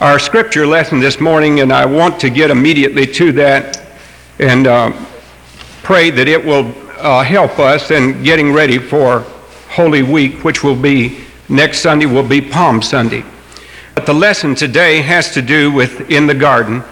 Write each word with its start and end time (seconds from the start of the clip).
our 0.00 0.18
scripture 0.18 0.66
lesson 0.66 0.98
this 0.98 1.20
morning, 1.20 1.60
and 1.60 1.70
I 1.70 1.84
want 1.84 2.18
to 2.20 2.30
get 2.30 2.50
immediately 2.50 3.06
to 3.08 3.32
that 3.32 3.82
and 4.38 4.66
uh, 4.66 4.92
pray 5.82 6.08
that 6.08 6.26
it 6.26 6.42
will 6.42 6.74
uh, 6.96 7.22
help 7.22 7.58
us 7.58 7.90
in 7.90 8.22
getting 8.22 8.50
ready 8.50 8.78
for 8.78 9.26
Holy 9.68 10.02
Week, 10.02 10.42
which 10.42 10.64
will 10.64 10.74
be 10.74 11.26
next 11.50 11.80
Sunday, 11.80 12.06
will 12.06 12.26
be 12.26 12.40
Palm 12.40 12.80
Sunday. 12.80 13.22
But 13.94 14.06
the 14.06 14.14
lesson 14.14 14.54
today 14.54 15.02
has 15.02 15.34
to 15.34 15.42
do 15.42 15.70
with 15.70 16.10
in 16.10 16.26
the 16.26 16.34
garden, 16.34 16.82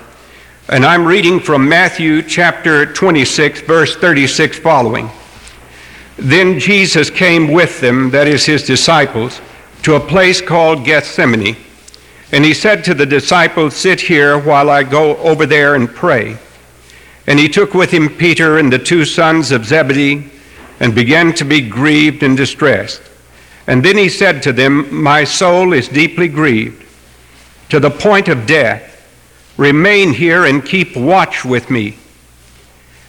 and 0.69 0.85
I'm 0.85 1.07
reading 1.07 1.41
from 1.41 1.67
Matthew 1.67 2.21
chapter 2.21 2.85
26, 2.93 3.63
verse 3.63 3.97
36 3.97 4.59
following. 4.59 5.09
Then 6.19 6.59
Jesus 6.59 7.09
came 7.09 7.53
with 7.53 7.81
them, 7.81 8.11
that 8.11 8.29
is, 8.29 8.45
his 8.45 8.67
disciples, 8.67 9.41
to 9.85 9.95
a 9.95 10.01
place 10.01 10.43
called 10.43 10.85
Gethsemane. 10.85 11.57
And 12.33 12.45
he 12.45 12.53
said 12.53 12.85
to 12.85 12.95
the 12.95 13.07
disciples, 13.07 13.75
Sit 13.75 14.01
here 14.01 14.39
while 14.39 14.69
I 14.69 14.83
go 14.83 15.17
over 15.19 15.47
there 15.47 15.75
and 15.75 15.89
pray. 15.89 16.37
And 17.27 17.39
he 17.39 17.49
took 17.49 17.75
with 17.75 17.91
him 17.91 18.09
Peter 18.09 18.59
and 18.59 18.73
the 18.73 18.79
two 18.79 19.05
sons 19.05 19.51
of 19.51 19.65
Zebedee 19.65 20.31
and 20.81 20.95
began 20.95 21.33
to 21.35 21.45
be 21.45 21.61
grieved 21.61 22.23
and 22.23 22.37
distressed. 22.37 23.03
And 23.67 23.85
then 23.85 23.97
he 23.97 24.09
said 24.09 24.43
to 24.43 24.53
them, 24.53 25.03
My 25.03 25.25
soul 25.25 25.73
is 25.73 25.89
deeply 25.89 26.29
grieved 26.29 26.87
to 27.69 27.81
the 27.81 27.91
point 27.91 28.29
of 28.29 28.47
death. 28.47 28.95
Remain 29.57 30.13
here 30.13 30.45
and 30.45 30.65
keep 30.65 30.97
watch 30.97 31.45
with 31.45 31.69
me. 31.71 31.99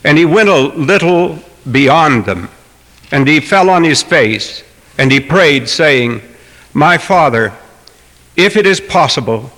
And 0.04 0.18
he 0.18 0.26
went 0.26 0.50
a 0.50 0.60
little 0.60 1.40
beyond 1.72 2.26
them, 2.26 2.50
and 3.12 3.28
he 3.28 3.40
fell 3.40 3.70
on 3.70 3.84
his 3.84 4.02
face, 4.02 4.64
and 4.98 5.12
he 5.12 5.20
prayed, 5.20 5.70
saying, 5.70 6.22
My 6.74 6.98
Father, 6.98 7.54
if 8.40 8.56
it 8.56 8.66
is 8.66 8.80
possible, 8.80 9.52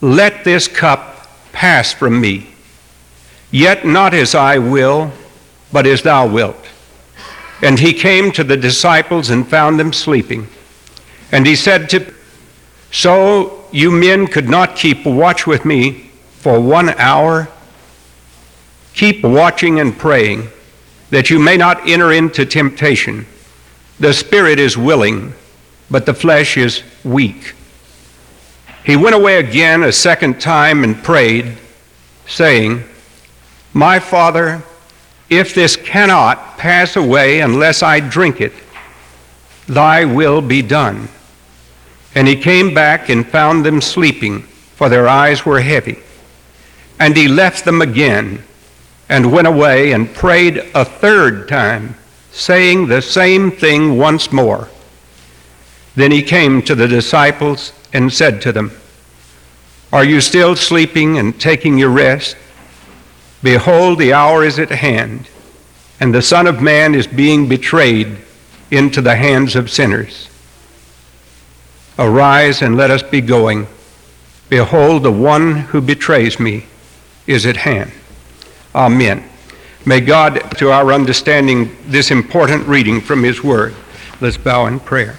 let 0.00 0.42
this 0.42 0.66
cup 0.66 1.28
pass 1.52 1.92
from 1.92 2.20
me. 2.20 2.48
Yet 3.52 3.86
not 3.86 4.14
as 4.14 4.34
I 4.34 4.58
will, 4.58 5.12
but 5.72 5.86
as 5.86 6.02
thou 6.02 6.26
wilt. 6.26 6.56
And 7.62 7.78
he 7.78 7.92
came 7.92 8.32
to 8.32 8.42
the 8.42 8.56
disciples 8.56 9.30
and 9.30 9.46
found 9.46 9.78
them 9.78 9.92
sleeping. 9.92 10.48
And 11.30 11.46
he 11.46 11.54
said 11.54 11.88
to, 11.90 12.12
So 12.90 13.64
you 13.70 13.92
men 13.92 14.26
could 14.26 14.48
not 14.48 14.74
keep 14.74 15.06
watch 15.06 15.46
with 15.46 15.64
me 15.64 16.10
for 16.38 16.60
one 16.60 16.88
hour? 16.90 17.48
Keep 18.94 19.22
watching 19.22 19.78
and 19.78 19.96
praying, 19.96 20.48
that 21.10 21.30
you 21.30 21.38
may 21.38 21.56
not 21.56 21.88
enter 21.88 22.12
into 22.12 22.44
temptation. 22.44 23.26
The 24.00 24.12
spirit 24.12 24.58
is 24.58 24.76
willing, 24.76 25.32
but 25.88 26.06
the 26.06 26.14
flesh 26.14 26.56
is 26.56 26.82
weak. 27.04 27.54
He 28.84 28.96
went 28.96 29.14
away 29.14 29.38
again 29.38 29.82
a 29.82 29.92
second 29.92 30.40
time 30.40 30.84
and 30.84 31.02
prayed, 31.02 31.58
saying, 32.26 32.84
My 33.72 33.98
Father, 33.98 34.62
if 35.28 35.54
this 35.54 35.76
cannot 35.76 36.58
pass 36.58 36.96
away 36.96 37.40
unless 37.40 37.82
I 37.82 38.00
drink 38.00 38.40
it, 38.40 38.52
thy 39.66 40.04
will 40.04 40.40
be 40.40 40.62
done. 40.62 41.08
And 42.14 42.26
he 42.26 42.36
came 42.36 42.74
back 42.74 43.08
and 43.08 43.26
found 43.26 43.64
them 43.64 43.80
sleeping, 43.80 44.42
for 44.42 44.88
their 44.88 45.06
eyes 45.06 45.46
were 45.46 45.60
heavy. 45.60 45.98
And 46.98 47.16
he 47.16 47.28
left 47.28 47.64
them 47.64 47.80
again 47.80 48.42
and 49.08 49.32
went 49.32 49.46
away 49.46 49.92
and 49.92 50.12
prayed 50.12 50.58
a 50.74 50.84
third 50.84 51.48
time, 51.48 51.94
saying 52.32 52.86
the 52.86 53.02
same 53.02 53.50
thing 53.50 53.98
once 53.98 54.32
more. 54.32 54.68
Then 55.94 56.12
he 56.12 56.22
came 56.22 56.62
to 56.62 56.74
the 56.74 56.88
disciples 56.88 57.72
and 57.92 58.12
said 58.12 58.40
to 58.42 58.52
them, 58.52 58.72
Are 59.92 60.04
you 60.04 60.20
still 60.20 60.56
sleeping 60.56 61.18
and 61.18 61.38
taking 61.40 61.78
your 61.78 61.90
rest? 61.90 62.36
Behold, 63.42 63.98
the 63.98 64.12
hour 64.12 64.44
is 64.44 64.58
at 64.58 64.70
hand, 64.70 65.28
and 65.98 66.14
the 66.14 66.22
Son 66.22 66.46
of 66.46 66.60
Man 66.60 66.94
is 66.94 67.06
being 67.06 67.48
betrayed 67.48 68.18
into 68.70 69.00
the 69.00 69.16
hands 69.16 69.56
of 69.56 69.70
sinners. 69.70 70.28
Arise 71.98 72.62
and 72.62 72.76
let 72.76 72.90
us 72.90 73.02
be 73.02 73.20
going. 73.20 73.66
Behold, 74.48 75.02
the 75.02 75.12
one 75.12 75.56
who 75.56 75.80
betrays 75.80 76.38
me 76.38 76.66
is 77.26 77.46
at 77.46 77.56
hand. 77.56 77.92
Amen. 78.74 79.28
May 79.86 80.00
God, 80.00 80.38
to 80.58 80.70
our 80.70 80.92
understanding, 80.92 81.76
this 81.86 82.10
important 82.10 82.66
reading 82.66 83.00
from 83.00 83.22
His 83.22 83.42
Word. 83.42 83.74
Let's 84.20 84.36
bow 84.36 84.66
in 84.66 84.80
prayer. 84.80 85.18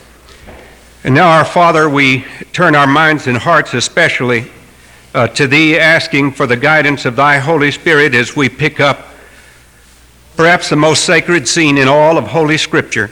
And 1.03 1.15
now, 1.15 1.31
our 1.31 1.45
Father, 1.45 1.89
we 1.89 2.25
turn 2.53 2.75
our 2.75 2.85
minds 2.85 3.25
and 3.25 3.35
hearts 3.35 3.73
especially 3.73 4.51
uh, 5.15 5.27
to 5.29 5.47
Thee, 5.47 5.79
asking 5.79 6.33
for 6.33 6.45
the 6.45 6.55
guidance 6.55 7.05
of 7.05 7.15
Thy 7.15 7.39
Holy 7.39 7.71
Spirit 7.71 8.13
as 8.13 8.35
we 8.35 8.49
pick 8.49 8.79
up 8.79 9.07
perhaps 10.37 10.69
the 10.69 10.75
most 10.75 11.03
sacred 11.03 11.47
scene 11.47 11.79
in 11.79 11.87
all 11.87 12.19
of 12.19 12.27
Holy 12.27 12.57
Scripture. 12.57 13.09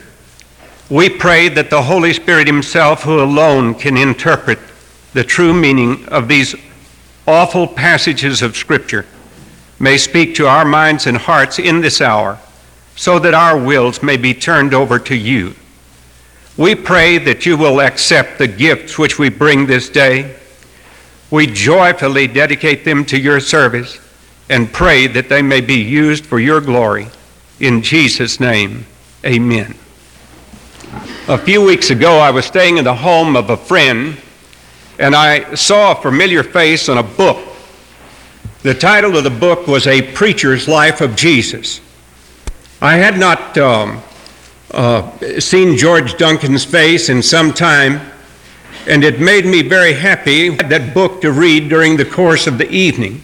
We 0.92 1.10
pray 1.10 1.50
that 1.50 1.72
the 1.72 1.82
Holy 1.82 2.14
Spirit 2.14 2.46
Himself, 2.46 3.02
who 3.02 3.24
alone 3.24 3.74
can 3.74 3.98
interpret 3.98 4.60
the 5.14 5.24
true 5.24 5.54
meaning 5.54 6.08
of 6.10 6.28
these 6.28 6.56
awful 7.28 7.66
passages 7.66 8.44
of 8.44 8.56
Scripture, 8.56 9.08
may 9.80 9.98
speak 9.98 10.36
to 10.36 10.48
our 10.48 10.66
minds 10.66 11.08
and 11.08 11.18
hearts 11.18 11.58
in 11.58 11.82
this 11.82 12.02
hour 12.02 12.38
so 12.96 13.18
that 13.18 13.34
our 13.34 13.58
wills 13.58 14.04
may 14.04 14.18
be 14.18 14.36
turned 14.36 14.76
over 14.76 15.00
to 15.00 15.16
you. 15.16 15.56
We 16.60 16.76
pray 16.76 17.20
that 17.20 17.46
you 17.46 17.56
will 17.56 17.80
accept 17.80 18.38
the 18.38 18.46
gifts 18.46 18.98
which 18.98 19.18
we 19.18 19.30
bring 19.30 19.66
this 19.66 19.88
day. 19.88 20.36
We 21.32 21.48
joyfully 21.48 22.28
dedicate 22.28 22.84
them 22.84 23.06
to 23.06 23.18
your 23.18 23.40
service 23.40 23.98
and 24.50 24.70
pray 24.70 25.08
that 25.08 25.30
they 25.30 25.42
may 25.42 25.62
be 25.62 25.76
used 25.76 26.26
for 26.26 26.38
your 26.38 26.60
glory. 26.60 27.08
In 27.62 27.82
Jesus' 27.82 28.42
name, 28.42 28.86
amen. 29.24 29.74
A 31.30 31.38
few 31.38 31.64
weeks 31.64 31.92
ago, 31.92 32.18
I 32.18 32.32
was 32.32 32.44
staying 32.44 32.78
in 32.78 32.84
the 32.84 32.94
home 32.94 33.38
of 33.38 33.50
a 33.50 33.56
friend, 33.56 34.18
and 35.00 35.16
I 35.16 35.56
saw 35.56 35.94
a 35.94 36.02
familiar 36.02 36.44
face 36.44 36.90
on 36.90 36.98
a 36.98 37.04
book. 37.04 37.38
The 38.64 38.74
title 38.74 39.16
of 39.16 39.24
the 39.24 39.30
book 39.30 39.66
was 39.66 39.88
A 39.88 40.02
Preacher's 40.12 40.68
Life 40.68 41.00
of 41.00 41.16
Jesus. 41.16 41.80
I 42.82 42.98
had 42.98 43.18
not 43.18 43.58
um, 43.58 44.02
uh, 44.72 45.40
seen 45.40 45.78
George 45.78 46.18
Duncan's 46.18 46.66
face 46.66 47.10
in 47.10 47.22
some 47.24 47.54
time, 47.54 48.02
and 48.88 49.04
it 49.04 49.20
made 49.20 49.46
me 49.46 49.62
very 49.62 49.94
happy 49.94 50.50
that 50.50 50.94
book 50.94 51.22
to 51.22 51.32
read 51.32 51.70
during 51.70 51.98
the 51.98 52.06
course 52.06 52.48
of 52.48 52.58
the 52.58 52.70
evening. 52.70 53.24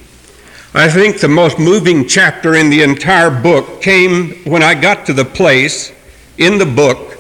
I 0.73 0.89
think 0.89 1.19
the 1.19 1.28
most 1.28 1.57
moving 1.57 2.07
chapter 2.07 2.55
in 2.55 2.69
the 2.69 2.84
entire 2.84 3.29
book 3.29 3.81
came 3.81 4.44
when 4.44 4.61
I 4.61 4.73
got 4.73 5.05
to 5.05 5.13
the 5.13 5.23
place 5.23 5.94
in 6.38 6.57
the 6.57 6.66
book 6.66 7.13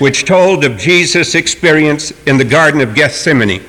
which 0.00 0.24
told 0.24 0.64
of 0.64 0.78
Jesus' 0.78 1.34
experience 1.34 2.10
in 2.26 2.38
the 2.38 2.44
Garden 2.44 2.80
of 2.80 2.94
Gethsemane. 2.94 3.62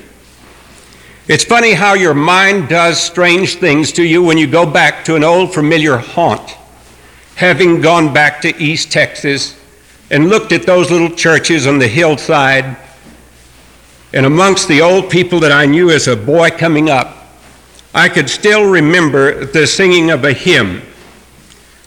It's 1.28 1.44
funny 1.44 1.72
how 1.72 1.94
your 1.94 2.14
mind 2.14 2.68
does 2.68 3.00
strange 3.00 3.56
things 3.56 3.92
to 3.92 4.02
you 4.02 4.22
when 4.22 4.38
you 4.38 4.46
go 4.46 4.66
back 4.66 5.04
to 5.04 5.14
an 5.14 5.24
old 5.24 5.54
familiar 5.54 5.96
haunt. 5.96 6.56
Having 7.36 7.82
gone 7.82 8.12
back 8.12 8.40
to 8.42 8.56
East 8.62 8.90
Texas 8.90 9.61
and 10.12 10.28
looked 10.28 10.52
at 10.52 10.64
those 10.64 10.90
little 10.90 11.10
churches 11.10 11.66
on 11.66 11.78
the 11.78 11.88
hillside, 11.88 12.76
and 14.12 14.26
amongst 14.26 14.68
the 14.68 14.82
old 14.82 15.10
people 15.10 15.40
that 15.40 15.50
I 15.50 15.64
knew 15.64 15.90
as 15.90 16.06
a 16.06 16.14
boy 16.14 16.50
coming 16.50 16.90
up, 16.90 17.16
I 17.94 18.10
could 18.10 18.28
still 18.28 18.70
remember 18.70 19.46
the 19.46 19.66
singing 19.66 20.10
of 20.10 20.24
a 20.24 20.32
hymn 20.32 20.82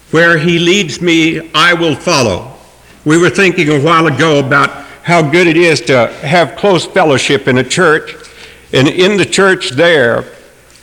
where 0.09 0.37
he 0.37 0.59
leads 0.59 1.01
me, 1.01 1.51
I 1.53 1.73
will 1.73 1.95
follow. 1.95 2.57
We 3.05 3.17
were 3.19 3.29
thinking 3.29 3.69
a 3.69 3.79
while 3.79 4.07
ago 4.07 4.39
about 4.39 4.71
how 5.03 5.21
good 5.21 5.45
it 5.45 5.57
is 5.57 5.81
to 5.81 6.07
have 6.07 6.55
close 6.55 6.85
fellowship 6.85 7.47
in 7.47 7.59
a 7.59 7.63
church. 7.63 8.15
And 8.73 8.87
in 8.87 9.17
the 9.17 9.25
church 9.25 9.71
there, 9.71 10.25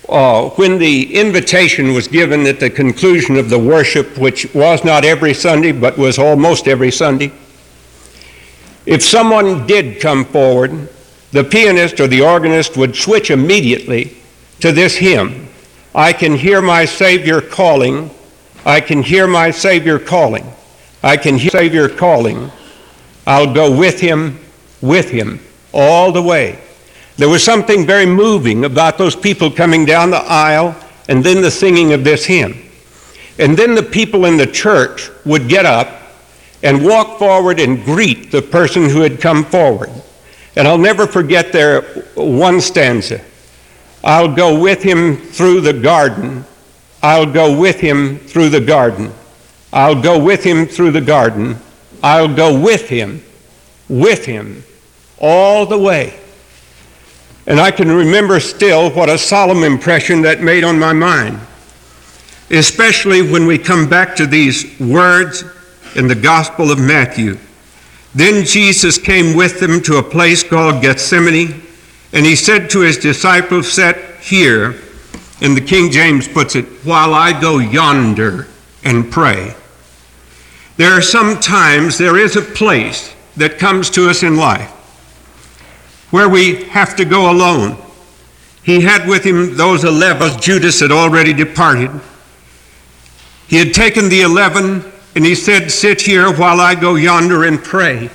uh, 0.08 0.48
when 0.50 0.78
the 0.78 1.14
invitation 1.14 1.94
was 1.94 2.08
given 2.08 2.46
at 2.46 2.60
the 2.60 2.70
conclusion 2.70 3.36
of 3.36 3.48
the 3.48 3.58
worship, 3.58 4.18
which 4.18 4.52
was 4.54 4.84
not 4.84 5.04
every 5.04 5.34
Sunday, 5.34 5.72
but 5.72 5.96
was 5.96 6.18
almost 6.18 6.68
every 6.68 6.90
Sunday, 6.90 7.32
if 8.84 9.02
someone 9.02 9.66
did 9.66 10.00
come 10.00 10.24
forward, 10.24 10.88
the 11.30 11.44
pianist 11.44 12.00
or 12.00 12.08
the 12.08 12.20
organist 12.20 12.76
would 12.76 12.96
switch 12.96 13.30
immediately 13.30 14.16
to 14.60 14.72
this 14.72 14.96
hymn 14.96 15.48
I 15.94 16.14
can 16.14 16.34
hear 16.34 16.62
my 16.62 16.86
Savior 16.86 17.42
calling, 17.42 18.10
I 18.64 18.80
can 18.80 19.02
hear 19.02 19.26
my 19.26 19.50
Savior 19.50 19.98
calling, 19.98 20.50
I 21.02 21.18
can 21.18 21.36
hear 21.36 21.50
Savior 21.50 21.88
calling. 21.88 22.50
I'll 23.26 23.52
go 23.52 23.76
with 23.76 24.00
him, 24.00 24.40
with 24.80 25.10
him, 25.10 25.38
all 25.72 26.10
the 26.10 26.22
way. 26.22 26.58
There 27.22 27.28
was 27.28 27.44
something 27.44 27.86
very 27.86 28.04
moving 28.04 28.64
about 28.64 28.98
those 28.98 29.14
people 29.14 29.48
coming 29.48 29.84
down 29.84 30.10
the 30.10 30.16
aisle 30.16 30.74
and 31.08 31.22
then 31.22 31.40
the 31.40 31.52
singing 31.52 31.92
of 31.92 32.02
this 32.02 32.26
hymn. 32.26 32.68
And 33.38 33.56
then 33.56 33.76
the 33.76 33.82
people 33.84 34.24
in 34.24 34.36
the 34.36 34.46
church 34.48 35.08
would 35.24 35.48
get 35.48 35.64
up 35.64 36.02
and 36.64 36.84
walk 36.84 37.20
forward 37.20 37.60
and 37.60 37.84
greet 37.84 38.32
the 38.32 38.42
person 38.42 38.90
who 38.90 39.02
had 39.02 39.20
come 39.20 39.44
forward. 39.44 39.90
And 40.56 40.66
I'll 40.66 40.76
never 40.76 41.06
forget 41.06 41.52
their 41.52 41.82
one 42.16 42.60
stanza. 42.60 43.20
I'll 44.02 44.34
go 44.34 44.60
with 44.60 44.82
him 44.82 45.16
through 45.16 45.60
the 45.60 45.74
garden. 45.74 46.44
I'll 47.04 47.32
go 47.32 47.56
with 47.56 47.78
him 47.78 48.18
through 48.18 48.48
the 48.48 48.60
garden. 48.60 49.12
I'll 49.72 50.02
go 50.02 50.20
with 50.20 50.42
him 50.42 50.66
through 50.66 50.90
the 50.90 51.00
garden. 51.00 51.56
I'll 52.02 52.34
go 52.34 52.58
with 52.58 52.88
him, 52.88 53.22
with 53.88 54.26
him, 54.26 54.64
all 55.20 55.66
the 55.66 55.78
way. 55.78 56.18
And 57.46 57.58
I 57.58 57.70
can 57.70 57.90
remember 57.90 58.38
still 58.38 58.90
what 58.90 59.08
a 59.08 59.18
solemn 59.18 59.64
impression 59.64 60.22
that 60.22 60.42
made 60.42 60.62
on 60.62 60.78
my 60.78 60.92
mind, 60.92 61.40
especially 62.50 63.22
when 63.22 63.46
we 63.46 63.58
come 63.58 63.88
back 63.88 64.14
to 64.16 64.26
these 64.26 64.78
words 64.78 65.44
in 65.96 66.06
the 66.06 66.14
Gospel 66.14 66.70
of 66.70 66.78
Matthew. 66.78 67.38
Then 68.14 68.44
Jesus 68.44 68.98
came 68.98 69.36
with 69.36 69.58
them 69.58 69.80
to 69.82 69.96
a 69.96 70.02
place 70.02 70.42
called 70.42 70.82
Gethsemane, 70.82 71.62
and 72.12 72.24
he 72.24 72.36
said 72.36 72.70
to 72.70 72.80
his 72.80 72.98
disciples, 72.98 73.72
Set 73.72 74.20
here, 74.20 74.76
and 75.40 75.56
the 75.56 75.60
King 75.60 75.90
James 75.90 76.28
puts 76.28 76.54
it, 76.54 76.66
while 76.84 77.14
I 77.14 77.38
go 77.38 77.58
yonder 77.58 78.46
and 78.84 79.10
pray. 79.10 79.56
There 80.76 80.92
are 80.92 81.02
some 81.02 81.40
times 81.40 81.98
there 81.98 82.18
is 82.18 82.36
a 82.36 82.42
place 82.42 83.14
that 83.36 83.58
comes 83.58 83.90
to 83.90 84.08
us 84.08 84.22
in 84.22 84.36
life 84.36 84.70
where 86.12 86.28
we 86.28 86.62
have 86.66 86.94
to 86.96 87.04
go 87.04 87.30
alone. 87.30 87.76
He 88.62 88.82
had 88.82 89.08
with 89.08 89.24
him 89.24 89.56
those 89.56 89.82
eleven. 89.82 90.40
Judas 90.40 90.78
had 90.78 90.92
already 90.92 91.32
departed. 91.32 91.90
He 93.48 93.56
had 93.56 93.74
taken 93.74 94.08
the 94.08 94.20
eleven 94.20 94.84
and 95.14 95.24
he 95.24 95.34
said, 95.34 95.70
Sit 95.70 96.02
here 96.02 96.32
while 96.32 96.60
I 96.60 96.74
go 96.74 96.94
yonder 96.94 97.44
and 97.44 97.62
pray. 97.62 98.10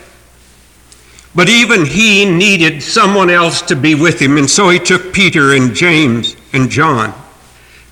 But 1.35 1.49
even 1.49 1.85
he 1.85 2.25
needed 2.25 2.81
someone 2.81 3.29
else 3.29 3.61
to 3.63 3.75
be 3.75 3.93
with 3.93 4.19
him, 4.19 4.37
and 4.37 4.49
so 4.49 4.69
he 4.69 4.79
took 4.79 5.13
Peter 5.13 5.53
and 5.53 5.75
James 5.75 6.35
and 6.53 6.69
John 6.69 7.13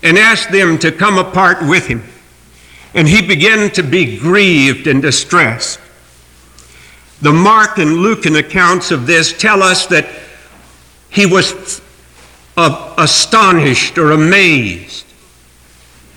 and 0.02 0.18
asked 0.18 0.50
them 0.50 0.78
to 0.78 0.90
come 0.90 1.18
apart 1.18 1.58
with 1.62 1.86
him. 1.86 2.02
And 2.94 3.06
he 3.06 3.26
began 3.26 3.70
to 3.70 3.82
be 3.82 4.18
grieved 4.18 4.86
and 4.86 5.02
distressed. 5.02 5.80
The 7.22 7.32
Mark 7.32 7.78
and 7.78 7.94
Lucan 7.94 8.36
accounts 8.36 8.90
of 8.90 9.06
this 9.06 9.36
tell 9.36 9.62
us 9.62 9.86
that 9.86 10.06
he 11.08 11.26
was 11.26 11.80
astonished 12.56 13.98
or 13.98 14.12
amazed 14.12 15.06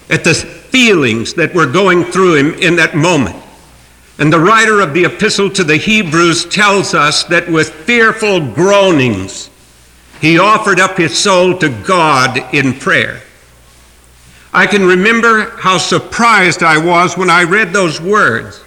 at 0.10 0.24
the 0.24 0.34
feelings 0.34 1.34
that 1.36 1.54
were 1.54 1.66
going 1.66 2.04
through 2.04 2.36
him 2.36 2.54
in 2.56 2.76
that 2.78 2.96
moment. 2.96 3.36
And 4.18 4.32
the 4.32 4.40
writer 4.40 4.82
of 4.82 4.94
the 4.94 5.06
epistle 5.06 5.50
to 5.52 5.64
the 5.64 5.78
Hebrews 5.78 6.46
tells 6.46 6.94
us 6.94 7.24
that 7.26 7.50
with 7.50 7.70
fearful 7.70 8.54
groanings, 8.54 9.50
he 10.20 10.38
offered 10.38 10.80
up 10.80 10.98
his 10.98 11.18
soul 11.18 11.58
to 11.60 11.70
God 11.70 12.54
in 12.54 12.74
prayer. 12.74 13.22
I 14.52 14.68
can 14.68 14.84
remember 14.84 15.52
how 15.52 15.78
surprised 15.78 16.64
I 16.64 16.78
was 16.78 17.16
when 17.16 17.30
I 17.30 17.44
read 17.44 17.72
those 17.72 18.02
words, 18.02 18.62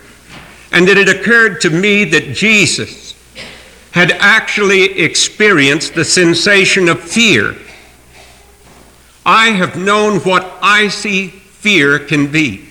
and 0.72 0.88
that 0.88 0.98
it 0.98 1.08
occurred 1.08 1.60
to 1.60 1.70
me 1.70 2.04
that 2.04 2.34
Jesus 2.34 3.14
had 3.92 4.10
actually 4.12 4.84
experienced 4.98 5.94
the 5.94 6.04
sensation 6.04 6.88
of 6.88 6.98
fear. 6.98 7.54
I 9.24 9.50
have 9.50 9.76
known 9.76 10.20
what 10.20 10.58
icy 10.62 11.28
fear 11.28 11.98
can 11.98 12.32
be. 12.32 12.68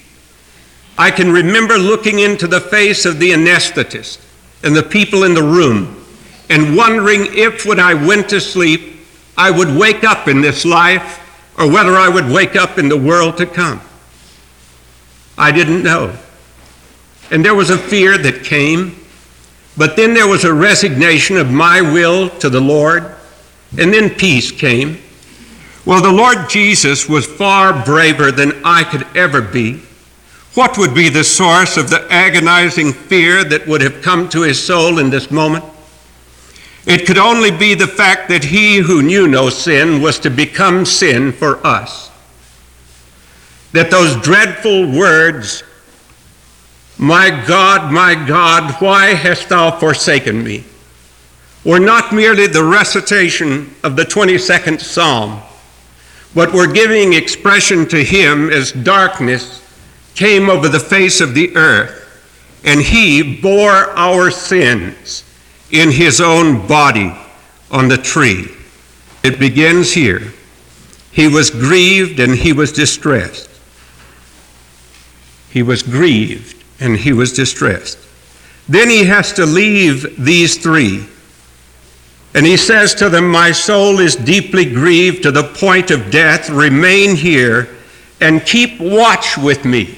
I 0.97 1.11
can 1.11 1.31
remember 1.31 1.77
looking 1.77 2.19
into 2.19 2.47
the 2.47 2.59
face 2.59 3.05
of 3.05 3.19
the 3.19 3.31
anesthetist 3.31 4.19
and 4.63 4.75
the 4.75 4.83
people 4.83 5.23
in 5.23 5.33
the 5.33 5.43
room 5.43 6.03
and 6.49 6.75
wondering 6.75 7.27
if, 7.29 7.65
when 7.65 7.79
I 7.79 7.93
went 7.93 8.29
to 8.29 8.41
sleep, 8.41 8.97
I 9.37 9.49
would 9.51 9.69
wake 9.75 10.03
up 10.03 10.27
in 10.27 10.41
this 10.41 10.65
life 10.65 11.19
or 11.57 11.71
whether 11.71 11.95
I 11.95 12.09
would 12.09 12.29
wake 12.29 12.55
up 12.55 12.77
in 12.77 12.89
the 12.89 12.97
world 12.97 13.37
to 13.37 13.45
come. 13.45 13.79
I 15.37 15.51
didn't 15.51 15.83
know. 15.83 16.15
And 17.31 17.43
there 17.43 17.55
was 17.55 17.69
a 17.69 17.77
fear 17.77 18.17
that 18.17 18.43
came, 18.43 18.97
but 19.77 19.95
then 19.95 20.13
there 20.13 20.27
was 20.27 20.43
a 20.43 20.53
resignation 20.53 21.37
of 21.37 21.49
my 21.49 21.81
will 21.81 22.29
to 22.39 22.49
the 22.49 22.59
Lord, 22.59 23.15
and 23.79 23.93
then 23.93 24.09
peace 24.09 24.51
came. 24.51 24.99
Well, 25.85 26.01
the 26.01 26.11
Lord 26.11 26.49
Jesus 26.49 27.09
was 27.09 27.25
far 27.25 27.83
braver 27.85 28.31
than 28.31 28.61
I 28.63 28.83
could 28.83 29.07
ever 29.15 29.41
be. 29.41 29.81
What 30.53 30.77
would 30.77 30.93
be 30.93 31.07
the 31.07 31.23
source 31.23 31.77
of 31.77 31.89
the 31.89 32.05
agonizing 32.11 32.91
fear 32.91 33.45
that 33.45 33.65
would 33.65 33.81
have 33.81 34.01
come 34.01 34.27
to 34.29 34.41
his 34.41 34.61
soul 34.61 34.99
in 34.99 35.09
this 35.09 35.31
moment? 35.31 35.63
It 36.85 37.07
could 37.07 37.17
only 37.17 37.51
be 37.51 37.73
the 37.73 37.87
fact 37.87 38.27
that 38.29 38.43
he 38.43 38.77
who 38.77 39.01
knew 39.01 39.27
no 39.27 39.49
sin 39.49 40.01
was 40.01 40.19
to 40.19 40.29
become 40.29 40.85
sin 40.85 41.31
for 41.31 41.65
us. 41.65 42.11
That 43.71 43.89
those 43.89 44.21
dreadful 44.21 44.91
words, 44.91 45.63
My 47.01 47.29
God, 47.45 47.91
my 47.91 48.15
God, 48.15 48.79
why 48.81 49.07
hast 49.07 49.49
thou 49.49 49.77
forsaken 49.77 50.41
me? 50.41 50.63
were 51.63 51.79
not 51.79 52.11
merely 52.11 52.47
the 52.47 52.63
recitation 52.63 53.75
of 53.83 53.95
the 53.95 54.03
22nd 54.03 54.81
Psalm 54.81 55.39
but 56.33 56.53
were 56.53 56.71
giving 56.71 57.13
expression 57.13 57.85
to 57.89 58.03
him 58.03 58.49
as 58.49 58.71
darkness 58.71 59.59
came 60.15 60.49
over 60.49 60.69
the 60.69 60.79
face 60.79 61.19
of 61.19 61.33
the 61.33 61.53
earth, 61.57 61.97
and 62.63 62.79
he 62.79 63.41
bore 63.41 63.89
our 63.97 64.31
sins 64.31 65.25
in 65.71 65.91
his 65.91 66.21
own 66.21 66.65
body 66.67 67.13
on 67.69 67.89
the 67.89 67.97
tree. 67.97 68.47
It 69.23 69.39
begins 69.39 69.93
here. 69.93 70.31
He 71.11 71.27
was 71.27 71.49
grieved 71.49 72.19
and 72.21 72.33
he 72.33 72.53
was 72.53 72.71
distressed. 72.71 73.49
He 75.49 75.63
was 75.63 75.83
grieved 75.83 76.60
and 76.81 76.97
he 76.97 77.13
was 77.13 77.31
distressed. 77.31 77.97
Then 78.67 78.89
he 78.89 79.05
has 79.05 79.31
to 79.33 79.45
leave 79.45 80.23
these 80.23 80.57
three 80.57 81.07
and 82.33 82.45
he 82.45 82.57
says 82.57 82.93
to 82.95 83.09
them, 83.09 83.29
My 83.29 83.51
soul 83.51 83.99
is 83.99 84.15
deeply 84.15 84.65
grieved 84.65 85.23
to 85.23 85.31
the 85.31 85.43
point 85.43 85.91
of 85.91 86.11
death. 86.11 86.49
Remain 86.49 87.15
here 87.15 87.69
and 88.21 88.45
keep 88.45 88.79
watch 88.79 89.37
with 89.37 89.65
me. 89.65 89.97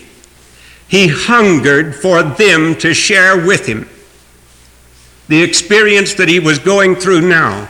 He 0.88 1.07
hungered 1.07 1.95
for 1.95 2.24
them 2.24 2.75
to 2.75 2.94
share 2.94 3.45
with 3.45 3.65
him 3.65 3.89
the 5.27 5.41
experience 5.41 6.15
that 6.15 6.27
he 6.27 6.39
was 6.39 6.59
going 6.59 6.95
through 6.95 7.21
now. 7.21 7.69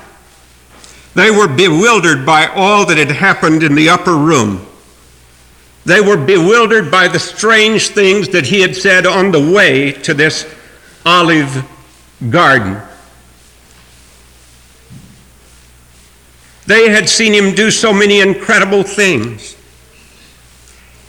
They 1.14 1.30
were 1.30 1.48
bewildered 1.48 2.26
by 2.26 2.48
all 2.48 2.86
that 2.88 2.98
had 2.98 3.12
happened 3.12 3.64
in 3.64 3.76
the 3.76 3.90
upper 3.90 4.16
room. 4.16 4.66
They 5.86 6.00
were 6.00 6.18
bewildered 6.18 6.90
by 6.90 7.08
the 7.08 7.20
strange 7.20 7.90
things 7.90 8.30
that 8.30 8.46
he 8.46 8.62
had 8.62 8.76
said 8.76 9.06
on 9.06 9.32
the 9.32 9.52
way 9.52 9.92
to 9.92 10.14
this 10.14 10.46
olive 11.06 11.66
garden. 12.30 12.82
They 16.66 16.90
had 16.90 17.10
seen 17.10 17.34
him 17.34 17.54
do 17.54 17.70
so 17.70 17.92
many 17.92 18.22
incredible 18.22 18.84
things. 18.84 19.58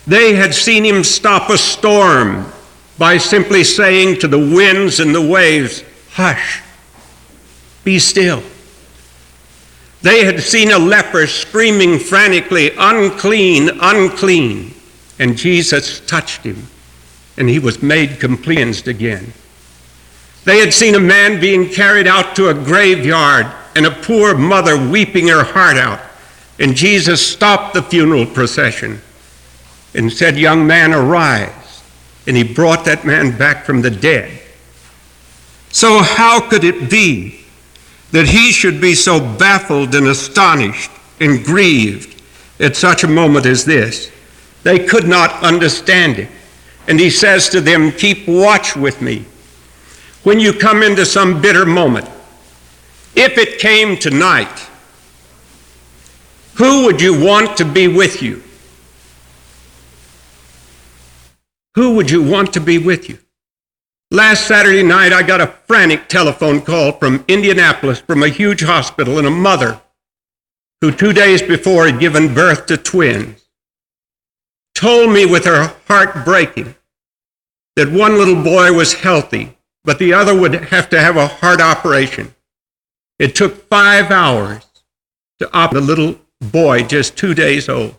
They 0.05 0.35
had 0.35 0.53
seen 0.53 0.83
him 0.83 1.03
stop 1.03 1.49
a 1.49 1.57
storm 1.57 2.51
by 2.97 3.17
simply 3.17 3.63
saying 3.63 4.19
to 4.19 4.27
the 4.27 4.37
winds 4.37 4.99
and 4.99 5.15
the 5.15 5.25
waves, 5.25 5.83
Hush, 6.11 6.61
be 7.83 7.99
still. 7.99 8.43
They 10.05 10.23
had 10.23 10.43
seen 10.43 10.69
a 10.69 10.77
leper 10.77 11.25
screaming 11.25 11.97
frantically, 11.97 12.69
Unclean, 12.77 13.71
unclean. 13.81 14.75
And 15.17 15.35
Jesus 15.35 15.99
touched 15.99 16.43
him, 16.43 16.67
and 17.37 17.49
he 17.49 17.57
was 17.57 17.81
made 17.81 18.19
cleansed 18.19 18.87
again. 18.87 19.33
They 20.43 20.59
had 20.59 20.75
seen 20.75 20.93
a 20.93 20.99
man 20.99 21.41
being 21.41 21.67
carried 21.67 22.05
out 22.05 22.35
to 22.35 22.49
a 22.49 22.53
graveyard 22.53 23.47
and 23.75 23.87
a 23.87 23.91
poor 24.03 24.37
mother 24.37 24.77
weeping 24.77 25.27
her 25.29 25.43
heart 25.43 25.77
out. 25.77 26.01
And 26.59 26.75
Jesus 26.75 27.25
stopped 27.25 27.73
the 27.73 27.81
funeral 27.81 28.27
procession 28.27 29.01
and 29.95 30.13
said, 30.13 30.37
Young 30.37 30.67
man, 30.67 30.93
arise. 30.93 31.81
And 32.27 32.37
he 32.37 32.43
brought 32.43 32.85
that 32.85 33.05
man 33.05 33.35
back 33.35 33.65
from 33.65 33.81
the 33.81 33.89
dead. 33.89 34.39
So, 35.71 36.03
how 36.03 36.47
could 36.47 36.63
it 36.63 36.91
be 36.91 37.44
that 38.15 38.29
he 38.29 38.53
should 38.53 38.79
be 38.79 38.95
so 38.95 39.19
baffled 39.19 39.93
and 39.93 40.07
astonished 40.07 40.89
and 41.19 41.43
grieved 41.43 42.23
at 42.61 42.73
such 42.73 43.03
a 43.03 43.07
moment 43.09 43.45
as 43.45 43.65
this? 43.65 44.09
They 44.63 44.79
could 44.87 45.05
not 45.05 45.43
understand 45.43 46.19
it. 46.19 46.29
And 46.87 46.97
he 46.97 47.09
says 47.09 47.49
to 47.49 47.59
them, 47.59 47.91
Keep 47.91 48.25
watch 48.25 48.73
with 48.73 49.01
me. 49.01 49.25
When 50.23 50.39
you 50.39 50.53
come 50.53 50.81
into 50.81 51.05
some 51.05 51.41
bitter 51.41 51.65
moment, 51.65 52.09
if 53.17 53.37
it 53.37 53.59
came 53.59 53.97
tonight, 53.97 54.65
who 56.53 56.85
would 56.85 57.01
you 57.01 57.21
want 57.21 57.57
to 57.57 57.65
be 57.65 57.89
with 57.89 58.23
you? 58.23 58.41
Who 61.73 61.95
would 61.95 62.09
you 62.09 62.23
want 62.23 62.53
to 62.53 62.61
be 62.61 62.77
with 62.77 63.09
you? 63.09 63.17
Last 64.11 64.47
Saturday 64.47 64.83
night, 64.83 65.13
I 65.13 65.23
got 65.23 65.41
a 65.41 65.47
frantic 65.47 66.07
telephone 66.07 66.61
call 66.61 66.91
from 66.93 67.25
Indianapolis 67.27 67.99
from 67.99 68.21
a 68.21 68.29
huge 68.29 68.63
hospital 68.63 69.17
and 69.17 69.25
a 69.25 69.31
mother 69.31 69.81
who 70.81 70.91
two 70.91 71.13
days 71.13 71.41
before 71.41 71.87
had 71.87 71.99
given 71.99 72.33
birth 72.33 72.67
to 72.67 72.77
twins, 72.77 73.47
told 74.75 75.11
me 75.11 75.25
with 75.25 75.45
her 75.45 75.73
heart 75.87 76.23
breaking 76.23 76.75
that 77.75 77.91
one 77.91 78.17
little 78.17 78.43
boy 78.43 78.71
was 78.71 78.93
healthy, 78.93 79.57
but 79.83 79.97
the 79.97 80.13
other 80.13 80.37
would 80.37 80.53
have 80.53 80.89
to 80.89 80.99
have 80.99 81.17
a 81.17 81.27
heart 81.27 81.59
operation. 81.59 82.35
It 83.17 83.33
took 83.35 83.67
five 83.69 84.11
hours 84.11 84.65
to 85.39 85.51
operate 85.51 85.81
the 85.81 85.87
little 85.87 86.19
boy, 86.39 86.83
just 86.83 87.17
two 87.17 87.33
days 87.33 87.67
old. 87.67 87.97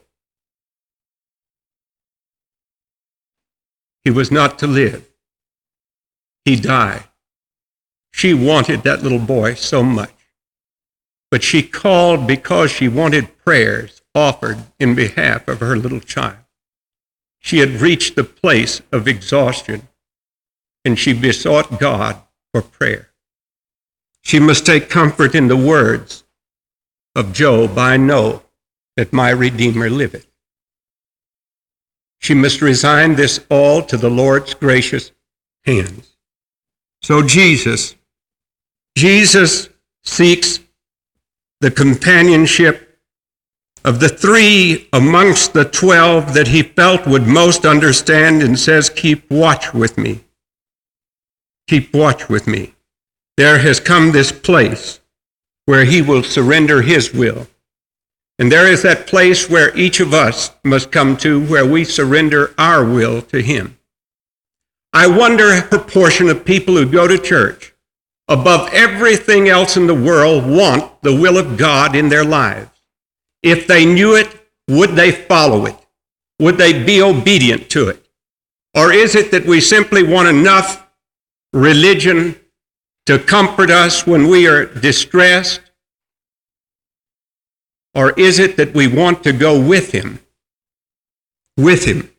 He 4.05 4.11
was 4.11 4.31
not 4.31 4.61
to 4.61 4.69
live. 4.69 5.05
He 6.47 6.55
died. 6.55 7.03
She 8.13 8.33
wanted 8.33 8.85
that 8.85 9.03
little 9.03 9.19
boy 9.19 9.55
so 9.55 9.83
much. 9.83 10.15
But 11.29 11.43
she 11.43 11.61
called 11.61 12.29
because 12.29 12.71
she 12.71 12.87
wanted 12.87 13.37
prayers 13.39 14.01
offered 14.15 14.59
in 14.79 14.95
behalf 14.95 15.49
of 15.49 15.59
her 15.59 15.77
little 15.77 15.99
child. 15.99 16.39
She 17.41 17.59
had 17.59 17.81
reached 17.81 18.15
the 18.15 18.23
place 18.23 18.81
of 18.93 19.09
exhaustion, 19.09 19.89
and 20.85 20.97
she 20.97 21.13
besought 21.13 21.81
God 21.81 22.23
for 22.53 22.63
prayer. 22.63 23.11
She 24.23 24.39
must 24.39 24.65
take 24.65 24.89
comfort 24.89 25.35
in 25.35 25.49
the 25.49 25.57
words 25.57 26.23
of 27.17 27.33
Job 27.33 27.77
I 27.77 27.97
know 27.97 28.45
that 28.97 29.13
my 29.13 29.31
Redeemer 29.31 29.91
liveth. 29.91 30.29
She 32.21 32.35
must 32.35 32.63
resign 32.63 33.17
this 33.17 33.41
all 33.51 33.83
to 33.83 33.97
the 33.97 34.11
Lord's 34.11 34.55
gracious 34.55 35.11
hands. 35.65 36.16
So 37.07 37.23
Jesus, 37.23 37.95
Jesus 38.99 39.69
seeks 40.03 40.59
the 41.61 41.71
companionship 41.71 42.99
of 43.85 44.01
the 44.01 44.09
three 44.09 44.89
amongst 44.93 45.53
the 45.53 45.65
twelve 45.65 46.35
that 46.35 46.49
he 46.49 46.65
felt 46.65 47.07
would 47.07 47.29
most 47.29 47.65
understand 47.65 48.43
and 48.43 48.59
says, 48.59 48.91
Keep 48.91 49.31
watch 49.31 49.73
with 49.73 49.97
me. 49.97 50.25
Keep 51.69 51.95
watch 51.95 52.29
with 52.29 52.49
me. 52.49 52.75
There 53.37 53.61
has 53.61 53.79
come 53.79 54.11
this 54.11 54.33
place 54.33 54.99
where 55.67 55.85
he 55.85 56.03
will 56.03 56.25
surrender 56.25 56.83
his 56.83 57.15
will. 57.15 57.47
And 58.41 58.51
there 58.51 58.67
is 58.67 58.83
that 58.83 59.07
place 59.07 59.49
where 59.49 59.73
each 59.79 60.01
of 60.01 60.13
us 60.13 60.51
must 60.65 60.91
come 60.91 61.17
to 61.19 61.47
where 61.47 61.65
we 61.65 61.85
surrender 61.85 62.53
our 62.59 62.85
will 62.85 63.23
to 63.23 63.41
him. 63.41 63.76
I 64.97 65.07
wonder 65.07 65.53
a 65.53 65.61
proportion 65.61 66.31
of 66.31 66.47
people 66.47 66.75
who 66.75 66.91
go 66.91 67.07
to 67.07 67.19
church 67.19 67.75
above 68.29 68.71
everything 68.73 69.47
else 69.47 69.77
in 69.77 69.87
the 69.87 69.95
world 69.95 70.47
want 70.47 71.03
the 71.03 71.15
will 71.15 71.37
of 71.37 71.59
God 71.59 71.95
in 71.95 72.09
their 72.09 72.25
lives. 72.25 72.71
If 73.43 73.67
they 73.67 73.85
knew 73.85 74.17
it, 74.17 74.27
would 74.69 74.93
they 74.93 75.13
follow 75.13 75.67
it? 75.67 75.77
Would 76.41 76.57
they 76.57 76.83
be 76.83 77.03
obedient 77.03 77.69
to 77.73 77.91
it? 77.91 78.09
Or 78.75 78.91
is 78.91 79.15
it 79.15 79.33
that 79.33 79.45
we 79.45 79.61
simply 79.61 80.03
want 80.03 80.29
enough 80.29 80.89
religion 81.53 82.41
to 83.05 83.19
comfort 83.19 83.71
us 83.71 84.07
when 84.07 84.29
we 84.29 84.49
are 84.49 84.65
distressed? 84.65 85.61
Or 87.95 88.13
is 88.13 88.39
it 88.39 88.57
that 88.57 88.73
we 88.73 88.87
want 88.89 89.25
to 89.25 89.35
go 89.35 89.61
with 89.61 89.93
Him? 89.93 90.21
With 91.59 91.85
Him. 91.85 92.11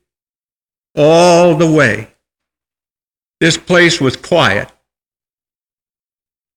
All 0.96 1.55
the 1.55 1.72
way. 1.72 2.10
This 3.39 3.58
place 3.58 4.01
was 4.01 4.15
quiet. 4.15 4.72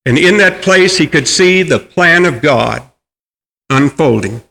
And 0.07 0.19
in 0.19 0.39
that 0.39 0.63
place, 0.63 0.97
he 0.97 1.07
could 1.07 1.29
see 1.29 1.63
the 1.63 1.79
plan 1.79 2.25
of 2.25 2.41
God 2.41 2.83
unfolding. 3.69 4.43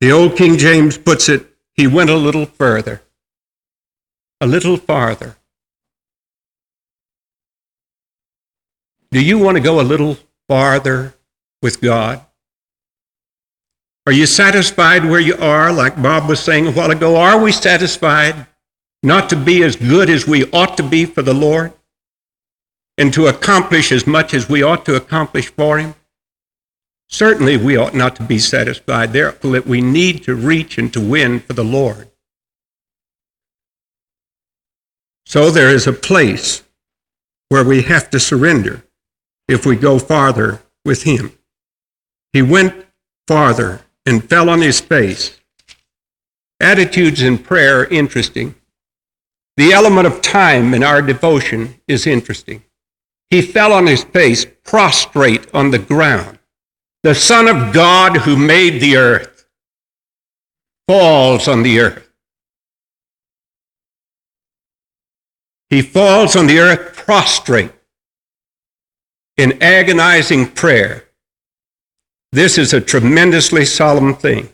The 0.00 0.12
old 0.12 0.36
King 0.36 0.56
James 0.56 0.98
puts 0.98 1.28
it, 1.28 1.46
he 1.74 1.86
went 1.86 2.10
a 2.10 2.16
little 2.16 2.46
further, 2.46 3.02
a 4.40 4.46
little 4.46 4.76
farther. 4.76 5.36
Do 9.10 9.22
you 9.22 9.38
want 9.38 9.56
to 9.56 9.62
go 9.62 9.80
a 9.80 9.82
little 9.82 10.16
farther 10.48 11.14
with 11.60 11.80
God? 11.80 12.24
Are 14.06 14.12
you 14.12 14.26
satisfied 14.26 15.04
where 15.04 15.20
you 15.20 15.36
are, 15.36 15.72
like 15.72 16.02
Bob 16.02 16.28
was 16.28 16.40
saying 16.40 16.66
a 16.66 16.72
while 16.72 16.90
ago? 16.90 17.16
Are 17.16 17.40
we 17.40 17.52
satisfied 17.52 18.46
not 19.02 19.28
to 19.30 19.36
be 19.36 19.62
as 19.62 19.76
good 19.76 20.08
as 20.08 20.26
we 20.26 20.50
ought 20.50 20.76
to 20.76 20.82
be 20.82 21.04
for 21.04 21.22
the 21.22 21.34
Lord 21.34 21.72
and 22.96 23.12
to 23.14 23.26
accomplish 23.26 23.90
as 23.90 24.06
much 24.06 24.34
as 24.34 24.48
we 24.48 24.62
ought 24.62 24.84
to 24.86 24.96
accomplish 24.96 25.48
for 25.48 25.78
Him? 25.78 25.94
Certainly, 27.08 27.58
we 27.58 27.76
ought 27.76 27.94
not 27.94 28.16
to 28.16 28.22
be 28.22 28.38
satisfied 28.38 29.12
there, 29.12 29.32
that 29.32 29.66
we 29.66 29.80
need 29.80 30.24
to 30.24 30.34
reach 30.34 30.78
and 30.78 30.92
to 30.92 31.00
win 31.00 31.40
for 31.40 31.52
the 31.52 31.64
Lord. 31.64 32.08
So 35.26 35.50
there 35.50 35.68
is 35.68 35.86
a 35.86 35.92
place 35.92 36.62
where 37.48 37.64
we 37.64 37.82
have 37.82 38.10
to 38.10 38.20
surrender 38.20 38.82
if 39.48 39.66
we 39.66 39.76
go 39.76 39.98
farther 39.98 40.62
with 40.84 41.02
Him. 41.02 41.32
He 42.32 42.40
went 42.40 42.86
farther 43.26 43.82
and 44.06 44.28
fell 44.28 44.48
on 44.48 44.60
his 44.60 44.80
face. 44.80 45.38
Attitudes 46.60 47.22
in 47.22 47.38
prayer 47.38 47.80
are 47.80 47.86
interesting. 47.86 48.54
The 49.56 49.72
element 49.72 50.06
of 50.06 50.22
time 50.22 50.74
in 50.74 50.82
our 50.82 51.02
devotion 51.02 51.80
is 51.86 52.06
interesting. 52.06 52.62
He 53.30 53.42
fell 53.42 53.72
on 53.72 53.86
his 53.86 54.04
face, 54.04 54.46
prostrate 54.64 55.46
on 55.54 55.70
the 55.70 55.78
ground 55.78 56.38
the 57.02 57.14
Son 57.14 57.48
of 57.48 57.72
God 57.72 58.18
who 58.18 58.36
made 58.36 58.80
the 58.80 58.96
earth, 58.96 59.48
falls 60.86 61.48
on 61.48 61.62
the 61.64 61.80
earth. 61.80 62.08
He 65.68 65.82
falls 65.82 66.36
on 66.36 66.46
the 66.46 66.60
earth 66.60 66.94
prostrate 66.94 67.72
in 69.36 69.60
agonizing 69.62 70.48
prayer. 70.50 71.04
This 72.30 72.56
is 72.56 72.72
a 72.72 72.80
tremendously 72.80 73.64
solemn 73.64 74.14
thing. 74.14 74.50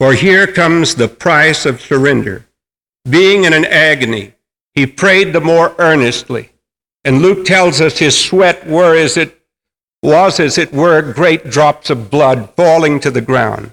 For 0.00 0.14
here 0.14 0.46
comes 0.46 0.94
the 0.94 1.08
price 1.08 1.66
of 1.66 1.80
surrender. 1.80 2.46
Being 3.08 3.44
in 3.44 3.52
an 3.52 3.64
agony, 3.64 4.34
he 4.74 4.86
prayed 4.86 5.32
the 5.32 5.40
more 5.40 5.74
earnestly. 5.78 6.50
And 7.04 7.20
Luke 7.20 7.44
tells 7.44 7.80
us 7.80 7.98
his 7.98 8.18
sweat 8.18 8.66
were 8.66 8.96
as 8.96 9.16
it 9.16 9.40
was, 10.02 10.38
as 10.38 10.58
it 10.58 10.72
were, 10.72 11.12
great 11.12 11.50
drops 11.50 11.90
of 11.90 12.10
blood 12.10 12.54
falling 12.56 13.00
to 13.00 13.10
the 13.10 13.20
ground. 13.20 13.72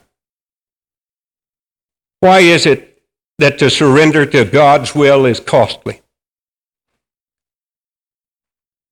Why 2.19 2.39
is 2.39 2.65
it 2.65 3.01
that 3.38 3.59
to 3.59 3.69
surrender 3.69 4.25
to 4.25 4.45
God's 4.45 4.93
will 4.93 5.25
is 5.25 5.39
costly? 5.39 6.01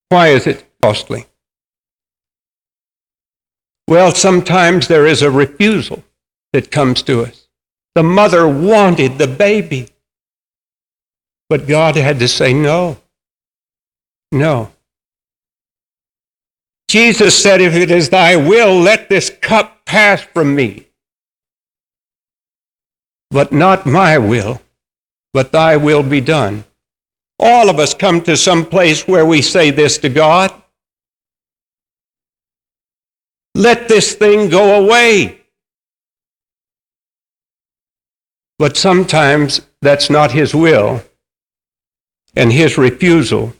Why 0.10 0.30
is 0.30 0.48
it 0.48 0.66
costly? 0.82 1.26
Well, 3.88 4.14
sometimes 4.14 4.88
there 4.88 5.06
is 5.06 5.22
a 5.22 5.32
refusal 5.32 6.04
that 6.54 6.72
comes 6.72 7.02
to 7.04 7.24
us. 7.24 7.48
The 7.96 8.04
mother 8.04 8.48
wanted 8.48 9.18
the 9.18 9.28
baby, 9.28 9.90
but 11.50 11.68
God 11.68 11.96
had 11.96 12.20
to 12.20 12.28
say 12.28 12.54
no. 12.54 12.98
No. 14.32 14.72
Jesus 16.88 17.42
said, 17.42 17.62
If 17.62 17.76
it 17.76 17.92
is 17.92 18.10
thy 18.10 18.36
will, 18.36 18.80
let 18.80 19.10
this 19.10 19.30
cup 19.30 19.86
pass 19.86 20.22
from 20.22 20.56
me. 20.56 20.88
But 23.30 23.52
not 23.52 23.86
my 23.86 24.18
will, 24.18 24.62
but 25.34 25.52
thy 25.52 25.76
will 25.78 26.04
be 26.04 26.22
done. 26.22 26.64
All 27.40 27.70
of 27.70 27.78
us 27.78 27.94
come 27.94 28.22
to 28.22 28.36
some 28.36 28.66
place 28.66 29.08
where 29.08 29.26
we 29.26 29.42
say 29.42 29.70
this 29.70 29.98
to 30.00 30.10
God. 30.10 30.52
Let 33.54 33.88
this 33.88 34.14
thing 34.16 34.50
go 34.50 34.84
away. 34.84 35.42
But 38.60 38.78
sometimes 38.78 39.62
that's 39.82 40.10
not 40.10 40.32
his 40.32 40.56
will, 40.56 41.04
and 42.38 42.54
his 42.54 42.78
refusal 42.78 43.54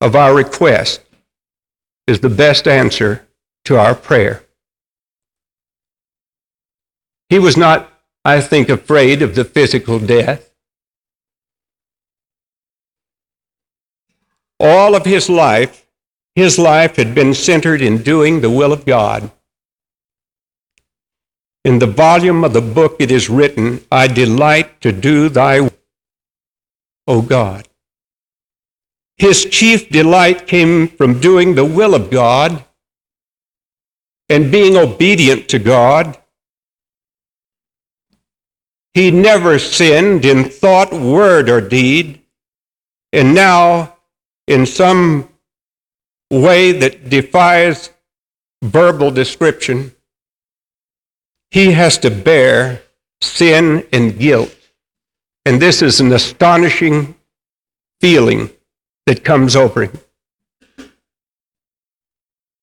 of 0.00 0.14
our 0.14 0.34
request 0.34 1.00
is 2.06 2.20
the 2.20 2.28
best 2.28 2.68
answer 2.68 3.26
to 3.64 3.78
our 3.78 3.94
prayer. 3.94 4.44
He 7.30 7.38
was 7.38 7.56
not, 7.56 7.90
I 8.24 8.42
think, 8.42 8.68
afraid 8.68 9.22
of 9.22 9.34
the 9.34 9.44
physical 9.44 9.98
death. 9.98 10.50
All 14.60 14.94
of 14.94 15.06
his 15.06 15.30
life, 15.30 15.86
his 16.34 16.58
life 16.58 16.96
had 16.96 17.14
been 17.14 17.32
centered 17.32 17.80
in 17.80 18.02
doing 18.02 18.40
the 18.40 18.50
will 18.50 18.72
of 18.72 18.84
God. 18.84 19.30
In 21.64 21.78
the 21.78 21.86
volume 21.86 22.44
of 22.44 22.52
the 22.52 22.60
book 22.60 22.96
it 22.98 23.10
is 23.10 23.30
written, 23.30 23.84
I 23.90 24.06
delight 24.08 24.80
to 24.82 24.92
do 24.92 25.28
thy 25.28 25.60
will, 25.60 25.78
O 27.06 27.22
God. 27.22 27.68
His 29.22 29.44
chief 29.44 29.88
delight 29.88 30.48
came 30.48 30.88
from 30.88 31.20
doing 31.20 31.54
the 31.54 31.64
will 31.64 31.94
of 31.94 32.10
God 32.10 32.64
and 34.28 34.50
being 34.50 34.76
obedient 34.76 35.48
to 35.50 35.60
God. 35.60 36.18
He 38.94 39.12
never 39.12 39.60
sinned 39.60 40.24
in 40.24 40.42
thought, 40.46 40.92
word, 40.92 41.48
or 41.48 41.60
deed. 41.60 42.20
And 43.12 43.32
now, 43.32 43.96
in 44.48 44.66
some 44.66 45.28
way 46.28 46.72
that 46.72 47.08
defies 47.08 47.90
verbal 48.60 49.12
description, 49.12 49.94
he 51.52 51.70
has 51.70 51.96
to 51.98 52.10
bear 52.10 52.82
sin 53.20 53.86
and 53.92 54.18
guilt. 54.18 54.56
And 55.46 55.62
this 55.62 55.80
is 55.80 56.00
an 56.00 56.10
astonishing 56.10 57.14
feeling 58.00 58.50
that 59.06 59.24
comes 59.24 59.56
over 59.56 59.82
him. 59.82 59.98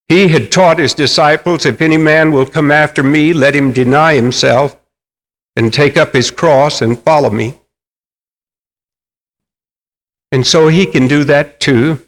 He 0.08 0.30
had 0.30 0.52
taught 0.52 0.80
his 0.80 0.96
disciples, 0.96 1.66
If 1.66 1.82
any 1.82 1.98
man 1.98 2.32
will 2.32 2.48
come 2.48 2.72
after 2.72 3.04
me, 3.04 3.32
let 3.32 3.56
him 3.56 3.72
deny 3.72 4.16
himself 4.16 4.76
and 5.56 5.72
take 5.72 5.98
up 5.98 6.14
his 6.14 6.32
cross 6.32 6.82
and 6.82 7.00
follow 7.00 7.30
me. 7.30 7.60
And 10.32 10.46
so 10.46 10.68
he 10.68 10.86
can 10.86 11.08
do 11.08 11.24
that 11.26 11.60
too. 11.60 12.02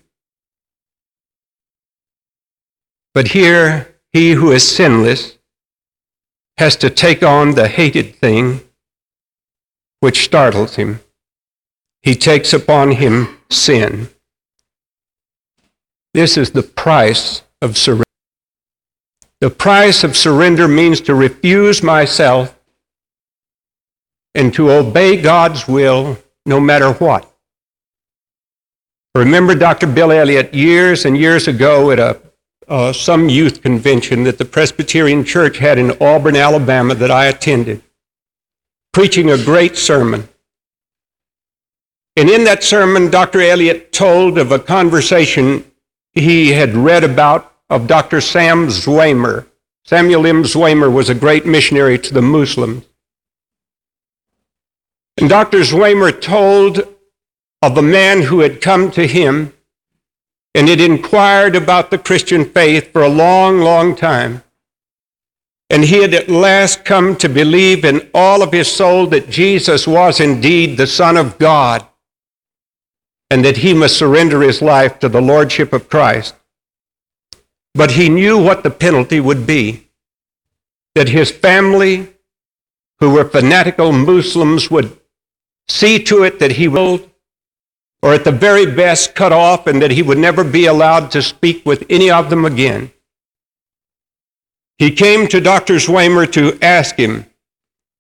But 3.13 3.29
here, 3.29 3.95
he 4.13 4.31
who 4.31 4.51
is 4.51 4.67
sinless 4.67 5.37
has 6.57 6.75
to 6.77 6.89
take 6.89 7.23
on 7.23 7.51
the 7.51 7.67
hated 7.67 8.15
thing 8.15 8.61
which 9.99 10.23
startles 10.23 10.75
him. 10.75 11.01
He 12.01 12.15
takes 12.15 12.53
upon 12.53 12.91
him 12.93 13.37
sin. 13.49 14.09
This 16.13 16.37
is 16.37 16.51
the 16.51 16.63
price 16.63 17.43
of 17.61 17.77
surrender. 17.77 18.03
The 19.39 19.49
price 19.49 20.03
of 20.03 20.17
surrender 20.17 20.67
means 20.67 21.01
to 21.01 21.15
refuse 21.15 21.81
myself 21.81 22.57
and 24.35 24.53
to 24.53 24.71
obey 24.71 25.21
God's 25.21 25.67
will 25.67 26.17
no 26.45 26.59
matter 26.59 26.91
what. 26.93 27.27
Remember 29.15 29.55
Dr. 29.55 29.87
Bill 29.87 30.11
Elliott 30.11 30.53
years 30.53 31.05
and 31.05 31.17
years 31.17 31.47
ago 31.47 31.91
at 31.91 31.99
a, 31.99 32.19
uh, 32.67 32.93
some 32.93 33.27
youth 33.27 33.61
convention 33.61 34.23
that 34.23 34.37
the 34.37 34.45
Presbyterian 34.45 35.25
Church 35.25 35.57
had 35.57 35.77
in 35.77 35.91
Auburn, 35.99 36.35
Alabama 36.35 36.95
that 36.95 37.11
I 37.11 37.25
attended, 37.25 37.81
preaching 38.93 39.29
a 39.29 39.43
great 39.43 39.75
sermon. 39.75 40.29
And 42.15 42.29
in 42.29 42.43
that 42.45 42.63
sermon, 42.63 43.09
Dr. 43.09 43.41
Elliott 43.41 43.91
told 43.91 44.37
of 44.37 44.51
a 44.51 44.59
conversation 44.59 45.65
he 46.13 46.49
had 46.51 46.75
read 46.75 47.03
about 47.03 47.53
of 47.69 47.87
Dr. 47.87 48.19
Sam 48.19 48.67
Zwemer. 48.67 49.47
Samuel 49.85 50.27
M. 50.27 50.43
Zwemer 50.43 50.91
was 50.91 51.09
a 51.09 51.15
great 51.15 51.45
missionary 51.45 51.97
to 51.99 52.13
the 52.13 52.21
Muslims. 52.21 52.85
And 55.17 55.29
Dr. 55.29 55.59
Zwemer 55.59 56.11
told 56.11 56.81
of 57.61 57.77
a 57.77 57.81
man 57.81 58.23
who 58.23 58.41
had 58.41 58.61
come 58.61 58.91
to 58.91 59.07
him 59.07 59.53
and 60.53 60.67
had 60.67 60.81
inquired 60.81 61.55
about 61.55 61.91
the 61.91 61.97
Christian 61.97 62.43
faith 62.45 62.91
for 62.91 63.01
a 63.01 63.09
long, 63.09 63.59
long 63.59 63.95
time. 63.95 64.43
And 65.69 65.85
he 65.85 66.01
had 66.01 66.13
at 66.13 66.29
last 66.29 66.83
come 66.83 67.15
to 67.17 67.29
believe 67.29 67.85
in 67.85 68.09
all 68.13 68.43
of 68.43 68.51
his 68.51 68.69
soul 68.69 69.07
that 69.07 69.29
Jesus 69.29 69.87
was 69.87 70.19
indeed 70.19 70.75
the 70.75 70.87
Son 70.87 71.15
of 71.15 71.37
God 71.37 71.85
and 73.31 73.45
that 73.45 73.55
he 73.55 73.73
must 73.73 73.97
surrender 73.97 74.41
his 74.41 74.61
life 74.61 74.99
to 74.99 75.07
the 75.07 75.21
Lordship 75.21 75.71
of 75.71 75.87
Christ. 75.87 76.35
But 77.73 77.91
he 77.91 78.09
knew 78.09 78.37
what 78.37 78.61
the 78.61 78.69
penalty 78.69 79.21
would 79.21 79.47
be 79.47 79.87
that 80.95 81.07
his 81.07 81.31
family, 81.31 82.09
who 82.99 83.11
were 83.11 83.23
fanatical 83.23 83.93
Muslims, 83.93 84.69
would 84.69 84.99
see 85.69 85.97
to 86.03 86.23
it 86.23 86.39
that 86.39 86.51
he 86.51 86.67
would, 86.67 87.09
or 88.01 88.13
at 88.13 88.25
the 88.25 88.33
very 88.33 88.65
best, 88.65 89.15
cut 89.15 89.31
off, 89.31 89.65
and 89.65 89.81
that 89.81 89.91
he 89.91 90.01
would 90.01 90.17
never 90.17 90.43
be 90.43 90.65
allowed 90.65 91.09
to 91.11 91.21
speak 91.21 91.65
with 91.65 91.85
any 91.89 92.11
of 92.11 92.29
them 92.29 92.43
again. 92.43 92.91
He 94.77 94.91
came 94.91 95.29
to 95.29 95.39
Dr. 95.39 95.75
Zwemer 95.75 96.29
to 96.33 96.59
ask 96.61 96.97
him 96.97 97.25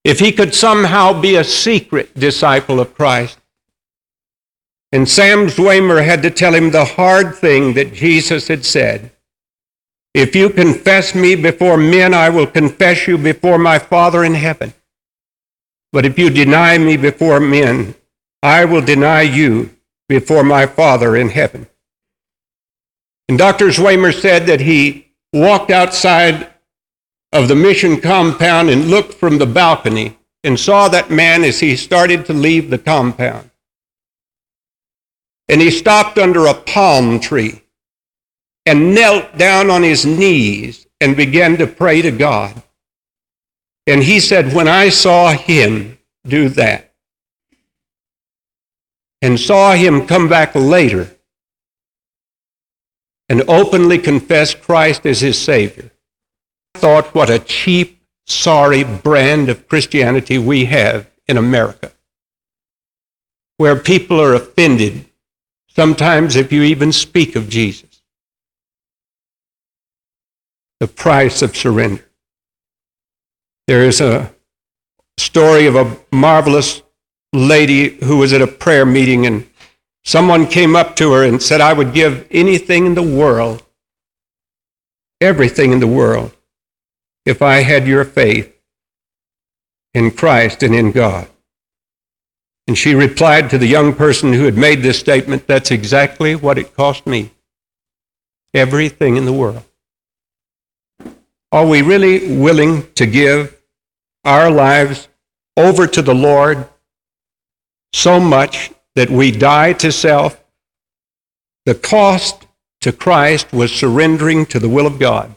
if 0.03 0.19
he 0.19 0.33
could 0.33 0.53
somehow 0.53 1.21
be 1.21 1.37
a 1.37 1.45
secret 1.45 2.13
disciple 2.19 2.81
of 2.81 2.93
Christ. 2.93 3.37
And 4.91 5.07
Sam 5.07 5.47
Zwemer 5.47 6.03
had 6.03 6.21
to 6.23 6.29
tell 6.29 6.53
him 6.53 6.71
the 6.71 6.85
hard 6.85 7.35
thing 7.35 7.73
that 7.75 7.93
Jesus 7.93 8.47
had 8.47 8.65
said. 8.65 9.11
If 10.13 10.35
you 10.35 10.49
confess 10.49 11.15
me 11.15 11.35
before 11.35 11.77
men, 11.77 12.13
I 12.13 12.29
will 12.29 12.47
confess 12.47 13.07
you 13.07 13.17
before 13.17 13.57
my 13.57 13.79
Father 13.79 14.23
in 14.23 14.33
heaven. 14.33 14.73
But 15.93 16.05
if 16.05 16.19
you 16.19 16.29
deny 16.29 16.77
me 16.77 16.97
before 16.97 17.39
men, 17.39 17.95
I 18.43 18.65
will 18.65 18.81
deny 18.81 19.21
you 19.21 19.69
before 20.09 20.43
my 20.43 20.65
Father 20.65 21.15
in 21.15 21.29
heaven. 21.29 21.67
And 23.29 23.37
Dr. 23.37 23.67
Zwemer 23.67 24.13
said 24.13 24.45
that 24.47 24.59
he 24.59 25.13
walked 25.31 25.71
outside 25.71 26.49
of 27.31 27.47
the 27.47 27.55
mission 27.55 28.01
compound 28.01 28.69
and 28.69 28.89
looked 28.89 29.13
from 29.13 29.37
the 29.37 29.45
balcony 29.45 30.17
and 30.43 30.59
saw 30.59 30.89
that 30.89 31.09
man 31.09 31.45
as 31.45 31.61
he 31.61 31.77
started 31.77 32.25
to 32.25 32.33
leave 32.33 32.69
the 32.69 32.77
compound. 32.77 33.50
And 35.51 35.59
he 35.59 35.69
stopped 35.69 36.17
under 36.17 36.47
a 36.47 36.53
palm 36.53 37.19
tree 37.19 37.61
and 38.65 38.95
knelt 38.95 39.37
down 39.37 39.69
on 39.69 39.83
his 39.83 40.05
knees 40.05 40.87
and 41.01 41.17
began 41.17 41.57
to 41.57 41.67
pray 41.67 42.01
to 42.01 42.09
God. 42.09 42.63
And 43.85 44.01
he 44.01 44.21
said, 44.21 44.53
When 44.53 44.69
I 44.69 44.87
saw 44.87 45.33
him 45.33 45.99
do 46.25 46.47
that, 46.49 46.93
and 49.21 49.37
saw 49.37 49.73
him 49.73 50.07
come 50.07 50.29
back 50.29 50.55
later 50.55 51.11
and 53.27 53.43
openly 53.47 53.97
confess 53.97 54.55
Christ 54.55 55.05
as 55.05 55.19
his 55.19 55.37
Savior, 55.37 55.91
I 56.75 56.79
thought 56.79 57.13
what 57.13 57.29
a 57.29 57.39
cheap, 57.39 58.01
sorry 58.25 58.85
brand 58.85 59.49
of 59.49 59.67
Christianity 59.67 60.37
we 60.37 60.65
have 60.65 61.11
in 61.27 61.37
America, 61.37 61.91
where 63.57 63.75
people 63.75 64.19
are 64.21 64.33
offended 64.33 65.07
Sometimes, 65.75 66.35
if 66.35 66.51
you 66.51 66.63
even 66.63 66.91
speak 66.91 67.35
of 67.35 67.47
Jesus, 67.49 68.01
the 70.81 70.87
price 70.87 71.41
of 71.41 71.55
surrender. 71.55 72.03
There 73.67 73.85
is 73.85 74.01
a 74.01 74.33
story 75.17 75.67
of 75.67 75.75
a 75.75 75.97
marvelous 76.11 76.81
lady 77.31 77.89
who 78.03 78.17
was 78.17 78.33
at 78.33 78.41
a 78.41 78.47
prayer 78.47 78.85
meeting, 78.85 79.25
and 79.25 79.47
someone 80.03 80.47
came 80.47 80.75
up 80.75 80.95
to 80.97 81.13
her 81.13 81.23
and 81.23 81.41
said, 81.41 81.61
I 81.61 81.73
would 81.73 81.93
give 81.93 82.27
anything 82.31 82.87
in 82.87 82.95
the 82.95 83.03
world, 83.03 83.63
everything 85.21 85.71
in 85.71 85.79
the 85.79 85.87
world, 85.87 86.35
if 87.25 87.41
I 87.41 87.57
had 87.61 87.87
your 87.87 88.03
faith 88.03 88.51
in 89.93 90.11
Christ 90.11 90.63
and 90.63 90.73
in 90.73 90.91
God. 90.91 91.29
And 92.67 92.77
she 92.77 92.95
replied 92.95 93.49
to 93.49 93.57
the 93.57 93.67
young 93.67 93.93
person 93.93 94.33
who 94.33 94.45
had 94.45 94.57
made 94.57 94.81
this 94.81 94.99
statement, 94.99 95.47
That's 95.47 95.71
exactly 95.71 96.35
what 96.35 96.57
it 96.57 96.75
cost 96.75 97.05
me. 97.07 97.31
Everything 98.53 99.17
in 99.17 99.25
the 99.25 99.33
world. 99.33 99.63
Are 101.51 101.65
we 101.65 101.81
really 101.81 102.37
willing 102.37 102.89
to 102.93 103.05
give 103.05 103.57
our 104.23 104.49
lives 104.49 105.07
over 105.57 105.87
to 105.87 106.01
the 106.01 106.15
Lord 106.15 106.67
so 107.93 108.19
much 108.19 108.71
that 108.95 109.09
we 109.09 109.31
die 109.31 109.73
to 109.73 109.91
self? 109.91 110.41
The 111.65 111.75
cost 111.75 112.47
to 112.81 112.91
Christ 112.91 113.51
was 113.51 113.71
surrendering 113.71 114.45
to 114.47 114.59
the 114.59 114.69
will 114.69 114.87
of 114.87 114.99
God. 114.99 115.35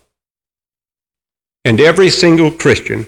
And 1.65 1.81
every 1.81 2.11
single 2.11 2.51
Christian 2.51 3.07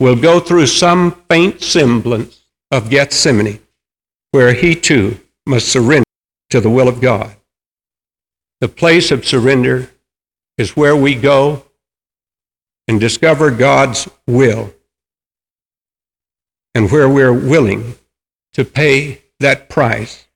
will 0.00 0.16
go 0.16 0.40
through 0.40 0.66
some 0.66 1.22
faint 1.28 1.62
semblance 1.62 2.43
of 2.74 2.90
Gethsemane, 2.90 3.60
where 4.32 4.52
he 4.52 4.74
too 4.74 5.20
must 5.46 5.68
surrender 5.68 6.02
to 6.50 6.60
the 6.60 6.68
will 6.68 6.88
of 6.88 7.00
God. 7.00 7.36
The 8.60 8.66
place 8.66 9.12
of 9.12 9.24
surrender 9.24 9.90
is 10.58 10.76
where 10.76 10.96
we 10.96 11.14
go 11.14 11.64
and 12.88 12.98
discover 12.98 13.52
God's 13.52 14.08
will 14.26 14.74
and 16.74 16.90
where 16.90 17.08
we're 17.08 17.32
willing 17.32 17.94
to 18.54 18.64
pay 18.64 19.22
that 19.38 19.68
price. 19.68 20.26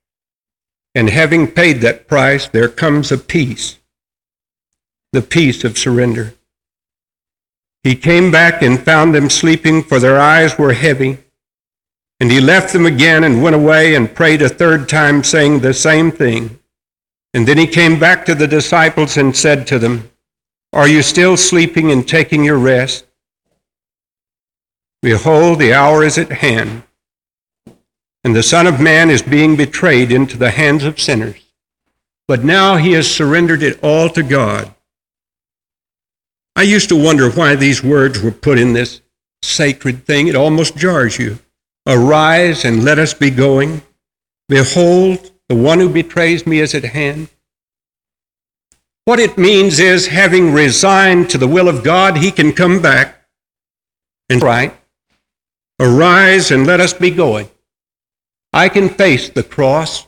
And 0.95 1.09
having 1.09 1.45
paid 1.45 1.81
that 1.81 2.07
price, 2.07 2.47
there 2.47 2.69
comes 2.69 3.11
a 3.11 3.17
peace, 3.17 3.79
the 5.11 5.21
peace 5.21 5.65
of 5.65 5.77
surrender. 5.77 6.35
He 7.83 7.95
came 7.95 8.31
back 8.31 8.61
and 8.61 8.79
found 8.79 9.13
them 9.13 9.29
sleeping, 9.29 9.83
for 9.83 9.99
their 9.99 10.19
eyes 10.19 10.57
were 10.57 10.73
heavy. 10.73 11.17
And 12.19 12.31
he 12.31 12.41
left 12.41 12.73
them 12.73 12.85
again 12.85 13.23
and 13.23 13.41
went 13.41 13.55
away 13.55 13.95
and 13.95 14.13
prayed 14.13 14.41
a 14.41 14.49
third 14.49 14.89
time, 14.89 15.23
saying 15.23 15.59
the 15.59 15.73
same 15.73 16.11
thing. 16.11 16.59
And 17.33 17.47
then 17.47 17.57
he 17.57 17.67
came 17.67 17.99
back 17.99 18.25
to 18.25 18.35
the 18.35 18.47
disciples 18.47 19.15
and 19.15 19.35
said 19.35 19.67
to 19.67 19.79
them, 19.79 20.09
Are 20.73 20.87
you 20.87 21.01
still 21.01 21.37
sleeping 21.37 21.91
and 21.91 22.07
taking 22.07 22.43
your 22.43 22.57
rest? 22.57 23.05
Behold, 25.01 25.59
the 25.59 25.73
hour 25.73 26.03
is 26.03 26.17
at 26.17 26.31
hand, 26.31 26.83
and 28.25 28.35
the 28.35 28.43
Son 28.43 28.67
of 28.67 28.81
Man 28.81 29.09
is 29.09 29.21
being 29.21 29.55
betrayed 29.55 30.11
into 30.11 30.37
the 30.37 30.51
hands 30.51 30.83
of 30.83 30.99
sinners. 30.99 31.39
But 32.27 32.43
now 32.43 32.75
he 32.75 32.91
has 32.93 33.09
surrendered 33.09 33.63
it 33.63 33.79
all 33.81 34.09
to 34.09 34.23
God. 34.23 34.73
I 36.55 36.63
used 36.63 36.89
to 36.89 37.01
wonder 37.01 37.31
why 37.31 37.55
these 37.55 37.81
words 37.81 38.21
were 38.21 38.31
put 38.31 38.59
in 38.59 38.73
this 38.73 38.99
sacred 39.41 40.05
thing. 40.05 40.27
It 40.27 40.35
almost 40.35 40.75
jars 40.75 41.17
you. 41.17 41.39
Arise 41.87 42.65
and 42.65 42.83
let 42.83 42.99
us 42.99 43.13
be 43.13 43.29
going. 43.29 43.81
Behold, 44.47 45.31
the 45.47 45.55
one 45.55 45.79
who 45.79 45.89
betrays 45.89 46.45
me 46.45 46.59
is 46.59 46.75
at 46.75 46.83
hand. 46.83 47.29
What 49.05 49.19
it 49.19 49.37
means 49.37 49.79
is, 49.79 50.07
having 50.07 50.53
resigned 50.53 51.29
to 51.31 51.37
the 51.37 51.47
will 51.47 51.67
of 51.67 51.83
God, 51.83 52.17
he 52.17 52.31
can 52.31 52.53
come 52.53 52.81
back 52.81 53.25
and 54.29 54.41
right. 54.43 54.75
Arise 55.79 56.51
and 56.51 56.67
let 56.67 56.79
us 56.79 56.93
be 56.93 57.09
going. 57.09 57.49
I 58.53 58.69
can 58.69 58.89
face 58.89 59.29
the 59.29 59.43
cross. 59.43 60.07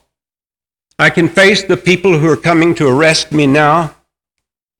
I 1.00 1.10
can 1.10 1.30
face 1.30 1.64
the 1.64 1.78
people 1.78 2.20
who 2.20 2.30
are 2.30 2.38
coming 2.38 2.76
to 2.76 2.88
arrest 2.88 3.32
me 3.32 3.48
now. 3.48 3.96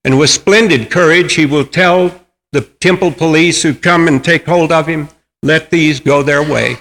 And 0.04 0.20
with 0.20 0.30
splendid 0.30 0.92
courage, 0.92 1.34
he 1.34 1.46
will 1.46 1.66
tell 1.66 2.12
the 2.52 2.62
temple 2.62 3.12
police 3.12 3.64
who 3.64 3.74
come 3.74 4.08
and 4.08 4.24
take 4.24 4.46
hold 4.46 4.72
of 4.72 4.88
him, 4.88 5.10
let 5.44 5.70
these 5.70 6.00
go 6.00 6.24
their 6.24 6.44
way. 6.44 6.78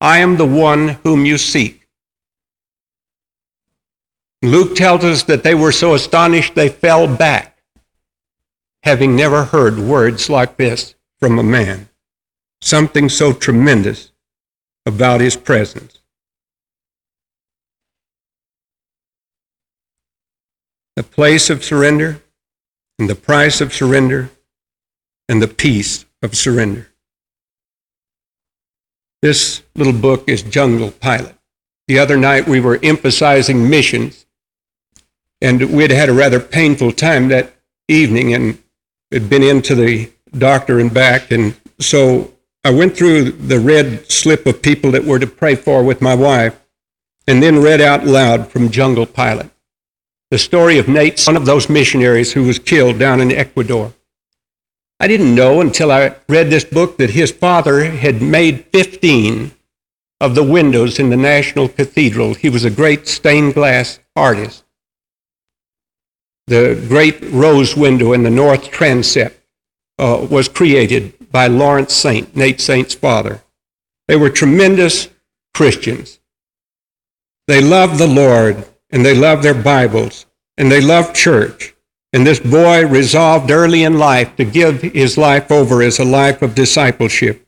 I 0.00 0.18
am 0.18 0.36
the 0.36 0.46
one 0.46 0.88
whom 1.04 1.24
you 1.24 1.38
seek. 1.38 1.86
Luke 4.42 4.76
tells 4.76 5.04
us 5.04 5.22
that 5.24 5.42
they 5.42 5.54
were 5.54 5.72
so 5.72 5.94
astonished 5.94 6.54
they 6.54 6.68
fell 6.68 7.06
back, 7.06 7.58
having 8.82 9.16
never 9.16 9.44
heard 9.44 9.78
words 9.78 10.28
like 10.28 10.56
this 10.56 10.94
from 11.18 11.38
a 11.38 11.42
man. 11.42 11.88
Something 12.60 13.08
so 13.08 13.32
tremendous 13.32 14.12
about 14.84 15.20
his 15.20 15.36
presence. 15.36 16.00
The 20.96 21.02
place 21.02 21.50
of 21.50 21.64
surrender 21.64 22.22
and 22.98 23.08
the 23.10 23.14
price 23.14 23.60
of 23.60 23.74
surrender 23.74 24.30
and 25.28 25.42
the 25.42 25.48
peace 25.48 26.06
of 26.22 26.34
surrender. 26.34 26.88
This 29.26 29.64
little 29.74 29.92
book 29.92 30.28
is 30.28 30.44
Jungle 30.44 30.92
Pilot. 30.92 31.34
The 31.88 31.98
other 31.98 32.16
night 32.16 32.46
we 32.46 32.60
were 32.60 32.78
emphasizing 32.80 33.68
missions, 33.68 34.24
and 35.40 35.72
we 35.72 35.82
had 35.82 35.90
had 35.90 36.08
a 36.08 36.12
rather 36.12 36.38
painful 36.38 36.92
time 36.92 37.26
that 37.30 37.52
evening 37.88 38.32
and 38.34 38.56
had 39.10 39.28
been 39.28 39.42
into 39.42 39.74
the 39.74 40.12
doctor 40.38 40.78
and 40.78 40.94
back. 40.94 41.32
And 41.32 41.56
so 41.80 42.34
I 42.62 42.70
went 42.70 42.96
through 42.96 43.32
the 43.32 43.58
red 43.58 44.08
slip 44.12 44.46
of 44.46 44.62
people 44.62 44.92
that 44.92 45.04
were 45.04 45.18
to 45.18 45.26
pray 45.26 45.56
for 45.56 45.82
with 45.82 46.00
my 46.00 46.14
wife, 46.14 46.56
and 47.26 47.42
then 47.42 47.60
read 47.60 47.80
out 47.80 48.06
loud 48.06 48.52
from 48.52 48.70
Jungle 48.70 49.06
Pilot 49.06 49.50
the 50.30 50.38
story 50.38 50.78
of 50.78 50.86
Nate, 50.86 51.20
one 51.26 51.36
of 51.36 51.46
those 51.46 51.68
missionaries 51.68 52.34
who 52.34 52.44
was 52.44 52.60
killed 52.60 53.00
down 53.00 53.20
in 53.20 53.32
Ecuador. 53.32 53.92
I 54.98 55.06
didn't 55.08 55.34
know 55.34 55.60
until 55.60 55.92
I 55.92 56.16
read 56.28 56.48
this 56.48 56.64
book 56.64 56.96
that 56.96 57.10
his 57.10 57.30
father 57.30 57.84
had 57.84 58.22
made 58.22 58.64
15 58.72 59.52
of 60.20 60.34
the 60.34 60.42
windows 60.42 60.98
in 60.98 61.10
the 61.10 61.16
National 61.16 61.68
Cathedral. 61.68 62.34
He 62.34 62.48
was 62.48 62.64
a 62.64 62.70
great 62.70 63.06
stained 63.06 63.54
glass 63.54 63.98
artist. 64.14 64.64
The 66.46 66.82
great 66.88 67.20
rose 67.30 67.76
window 67.76 68.12
in 68.12 68.22
the 68.22 68.30
north 68.30 68.70
transept 68.70 69.38
uh, 69.98 70.26
was 70.30 70.48
created 70.48 71.30
by 71.30 71.48
Lawrence 71.48 71.92
Saint, 71.92 72.34
Nate 72.34 72.60
Saint's 72.60 72.94
father. 72.94 73.42
They 74.08 74.16
were 74.16 74.30
tremendous 74.30 75.08
Christians. 75.52 76.20
They 77.46 77.60
loved 77.60 77.98
the 77.98 78.06
Lord 78.06 78.66
and 78.90 79.04
they 79.04 79.14
loved 79.14 79.42
their 79.42 79.54
Bibles 79.54 80.24
and 80.56 80.72
they 80.72 80.80
loved 80.80 81.14
church. 81.14 81.75
And 82.16 82.26
this 82.26 82.40
boy 82.40 82.86
resolved 82.86 83.50
early 83.50 83.82
in 83.82 83.98
life 83.98 84.36
to 84.36 84.44
give 84.46 84.80
his 84.80 85.18
life 85.18 85.52
over 85.52 85.82
as 85.82 85.98
a 85.98 86.04
life 86.06 86.40
of 86.40 86.54
discipleship. 86.54 87.46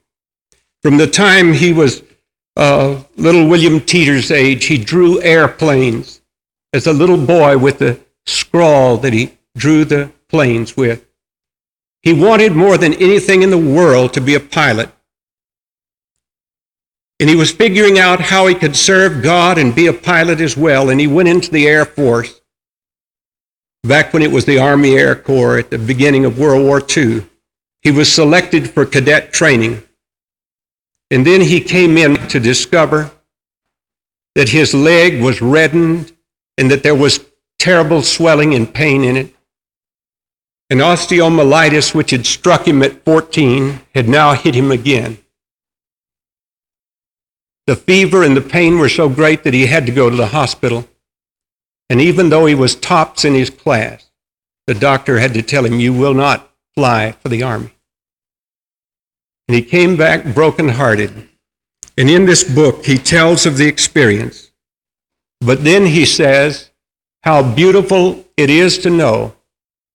From 0.82 0.98
the 0.98 1.06
time 1.06 1.54
he 1.54 1.72
was 1.72 2.02
uh, 2.54 3.02
little 3.16 3.48
William 3.48 3.80
Teeter's 3.80 4.30
age, 4.30 4.66
he 4.66 4.76
drew 4.76 5.22
airplanes 5.22 6.20
as 6.74 6.86
a 6.86 6.92
little 6.92 7.16
boy 7.16 7.56
with 7.56 7.78
the 7.78 7.98
scrawl 8.26 8.98
that 8.98 9.14
he 9.14 9.38
drew 9.56 9.86
the 9.86 10.12
planes 10.28 10.76
with. 10.76 11.08
He 12.02 12.12
wanted 12.12 12.52
more 12.52 12.76
than 12.76 12.92
anything 12.92 13.42
in 13.42 13.48
the 13.48 13.56
world 13.56 14.12
to 14.12 14.20
be 14.20 14.34
a 14.34 14.40
pilot. 14.40 14.90
And 17.18 17.30
he 17.30 17.36
was 17.36 17.52
figuring 17.52 17.98
out 17.98 18.20
how 18.20 18.46
he 18.46 18.54
could 18.54 18.76
serve 18.76 19.22
God 19.22 19.56
and 19.56 19.74
be 19.74 19.86
a 19.86 19.94
pilot 19.94 20.42
as 20.42 20.58
well. 20.58 20.90
And 20.90 21.00
he 21.00 21.06
went 21.06 21.30
into 21.30 21.50
the 21.50 21.66
Air 21.66 21.86
Force 21.86 22.37
back 23.82 24.12
when 24.12 24.22
it 24.22 24.30
was 24.30 24.44
the 24.44 24.58
Army 24.58 24.94
Air 24.94 25.14
Corps 25.14 25.58
at 25.58 25.70
the 25.70 25.78
beginning 25.78 26.24
of 26.24 26.38
World 26.38 26.64
War 26.64 26.82
II. 26.96 27.24
He 27.82 27.90
was 27.90 28.12
selected 28.12 28.70
for 28.70 28.84
cadet 28.84 29.32
training. 29.32 29.82
And 31.10 31.26
then 31.26 31.40
he 31.40 31.60
came 31.60 31.96
in 31.96 32.16
to 32.28 32.40
discover 32.40 33.10
that 34.34 34.50
his 34.50 34.74
leg 34.74 35.22
was 35.22 35.40
reddened 35.40 36.12
and 36.58 36.70
that 36.70 36.82
there 36.82 36.94
was 36.94 37.24
terrible 37.58 38.02
swelling 38.02 38.54
and 38.54 38.72
pain 38.72 39.04
in 39.04 39.16
it. 39.16 39.34
And 40.70 40.80
osteomyelitis, 40.80 41.94
which 41.94 42.10
had 42.10 42.26
struck 42.26 42.68
him 42.68 42.82
at 42.82 43.04
14, 43.04 43.80
had 43.94 44.08
now 44.08 44.34
hit 44.34 44.54
him 44.54 44.70
again. 44.70 45.18
The 47.66 47.76
fever 47.76 48.22
and 48.22 48.36
the 48.36 48.42
pain 48.42 48.78
were 48.78 48.88
so 48.88 49.08
great 49.08 49.44
that 49.44 49.54
he 49.54 49.66
had 49.66 49.86
to 49.86 49.92
go 49.92 50.10
to 50.10 50.16
the 50.16 50.28
hospital. 50.28 50.86
And 51.90 52.00
even 52.00 52.28
though 52.28 52.46
he 52.46 52.54
was 52.54 52.74
tops 52.74 53.24
in 53.24 53.34
his 53.34 53.50
class, 53.50 54.10
the 54.66 54.74
doctor 54.74 55.18
had 55.18 55.34
to 55.34 55.42
tell 55.42 55.64
him, 55.64 55.80
You 55.80 55.92
will 55.92 56.14
not 56.14 56.50
fly 56.74 57.12
for 57.12 57.28
the 57.28 57.42
Army. 57.42 57.72
And 59.48 59.54
he 59.54 59.62
came 59.62 59.96
back 59.96 60.34
brokenhearted. 60.34 61.28
And 61.96 62.10
in 62.10 62.26
this 62.26 62.44
book, 62.44 62.84
he 62.84 62.98
tells 62.98 63.46
of 63.46 63.56
the 63.56 63.66
experience. 63.66 64.52
But 65.40 65.64
then 65.64 65.86
he 65.86 66.04
says, 66.04 66.70
How 67.22 67.54
beautiful 67.54 68.26
it 68.36 68.50
is 68.50 68.78
to 68.78 68.90
know, 68.90 69.34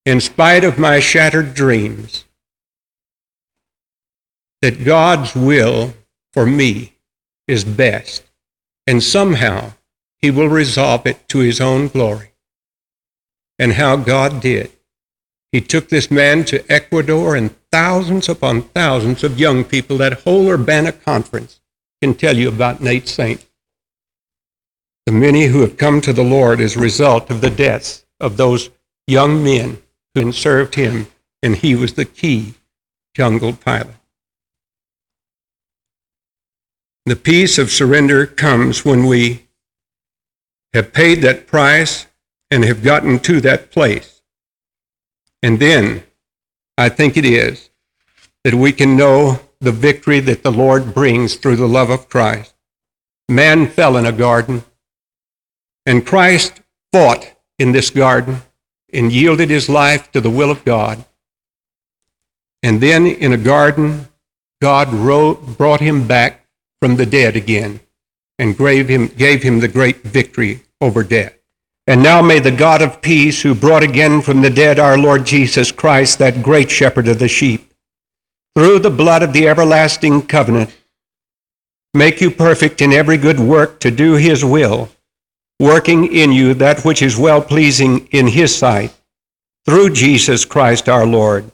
in 0.04 0.20
spite 0.20 0.64
of 0.64 0.78
my 0.78 1.00
shattered 1.00 1.54
dreams, 1.54 2.24
that 4.60 4.84
God's 4.84 5.34
will 5.34 5.94
for 6.32 6.44
me 6.44 6.94
is 7.46 7.64
best. 7.64 8.24
And 8.86 9.02
somehow, 9.02 9.72
he 10.24 10.30
will 10.30 10.48
resolve 10.48 11.06
it 11.06 11.28
to 11.28 11.40
his 11.40 11.60
own 11.60 11.86
glory. 11.86 12.32
And 13.58 13.74
how 13.74 13.96
God 13.96 14.40
did. 14.40 14.72
He 15.52 15.60
took 15.60 15.90
this 15.90 16.10
man 16.10 16.46
to 16.46 16.64
Ecuador, 16.72 17.36
and 17.36 17.54
thousands 17.70 18.30
upon 18.30 18.62
thousands 18.62 19.22
of 19.22 19.38
young 19.38 19.64
people, 19.64 19.98
that 19.98 20.22
whole 20.22 20.48
Urbana 20.48 20.92
conference, 20.92 21.60
can 22.00 22.14
tell 22.14 22.38
you 22.38 22.48
about 22.48 22.80
Nate 22.80 23.06
Saint. 23.06 23.44
The 25.04 25.12
many 25.12 25.44
who 25.48 25.60
have 25.60 25.76
come 25.76 26.00
to 26.00 26.14
the 26.14 26.24
Lord 26.24 26.58
as 26.58 26.74
a 26.74 26.80
result 26.80 27.30
of 27.30 27.42
the 27.42 27.50
deaths 27.50 28.06
of 28.18 28.38
those 28.38 28.70
young 29.06 29.44
men 29.44 29.82
who 30.14 30.32
served 30.32 30.76
him, 30.76 31.06
and 31.42 31.54
he 31.54 31.74
was 31.74 31.92
the 31.92 32.06
key 32.06 32.54
jungle 33.12 33.52
pilot. 33.52 33.96
The 37.04 37.14
peace 37.14 37.58
of 37.58 37.70
surrender 37.70 38.24
comes 38.24 38.86
when 38.86 39.04
we 39.04 39.43
have 40.74 40.92
paid 40.92 41.22
that 41.22 41.46
price 41.46 42.06
and 42.50 42.64
have 42.64 42.82
gotten 42.82 43.20
to 43.20 43.40
that 43.40 43.70
place. 43.70 44.20
And 45.42 45.60
then 45.60 46.02
I 46.76 46.88
think 46.88 47.16
it 47.16 47.24
is 47.24 47.70
that 48.42 48.54
we 48.54 48.72
can 48.72 48.96
know 48.96 49.40
the 49.60 49.72
victory 49.72 50.20
that 50.20 50.42
the 50.42 50.52
Lord 50.52 50.92
brings 50.92 51.36
through 51.36 51.56
the 51.56 51.68
love 51.68 51.90
of 51.90 52.08
Christ. 52.08 52.54
Man 53.28 53.68
fell 53.68 53.96
in 53.96 54.04
a 54.04 54.12
garden, 54.12 54.64
and 55.86 56.04
Christ 56.04 56.60
fought 56.92 57.32
in 57.58 57.72
this 57.72 57.90
garden 57.90 58.42
and 58.92 59.12
yielded 59.12 59.50
his 59.50 59.68
life 59.68 60.10
to 60.12 60.20
the 60.20 60.30
will 60.30 60.50
of 60.50 60.64
God. 60.64 61.04
And 62.62 62.80
then 62.80 63.06
in 63.06 63.32
a 63.32 63.38
garden, 63.38 64.08
God 64.60 64.92
wrote, 64.92 65.56
brought 65.56 65.80
him 65.80 66.06
back 66.06 66.46
from 66.80 66.96
the 66.96 67.06
dead 67.06 67.36
again 67.36 67.80
and 68.38 68.56
gave 68.56 68.88
him, 68.88 69.08
gave 69.08 69.42
him 69.42 69.60
the 69.60 69.68
great 69.68 70.02
victory 70.02 70.62
over 70.80 71.02
death. 71.02 71.34
And 71.86 72.02
now 72.02 72.22
may 72.22 72.38
the 72.38 72.50
God 72.50 72.80
of 72.80 73.02
peace, 73.02 73.42
who 73.42 73.54
brought 73.54 73.82
again 73.82 74.22
from 74.22 74.40
the 74.40 74.50
dead 74.50 74.78
our 74.78 74.96
Lord 74.96 75.26
Jesus 75.26 75.70
Christ, 75.70 76.18
that 76.18 76.42
great 76.42 76.70
shepherd 76.70 77.08
of 77.08 77.18
the 77.18 77.28
sheep, 77.28 77.72
through 78.54 78.78
the 78.78 78.90
blood 78.90 79.22
of 79.22 79.32
the 79.32 79.48
everlasting 79.48 80.26
covenant, 80.26 80.74
make 81.92 82.20
you 82.20 82.30
perfect 82.30 82.80
in 82.80 82.92
every 82.92 83.16
good 83.16 83.38
work 83.38 83.80
to 83.80 83.90
do 83.90 84.14
his 84.14 84.44
will, 84.44 84.88
working 85.60 86.12
in 86.12 86.32
you 86.32 86.54
that 86.54 86.84
which 86.84 87.02
is 87.02 87.16
well 87.18 87.42
pleasing 87.42 88.06
in 88.08 88.28
his 88.28 88.56
sight, 88.56 88.94
through 89.66 89.90
Jesus 89.90 90.44
Christ 90.44 90.88
our 90.88 91.06
Lord, 91.06 91.50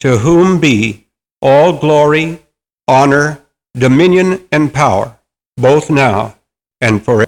to 0.00 0.18
whom 0.18 0.60
be 0.60 1.06
all 1.40 1.78
glory, 1.78 2.40
honor, 2.88 3.40
dominion, 3.74 4.46
and 4.50 4.74
power, 4.74 5.17
both 5.58 5.90
now 5.90 6.36
and 6.80 7.04
forever. 7.04 7.27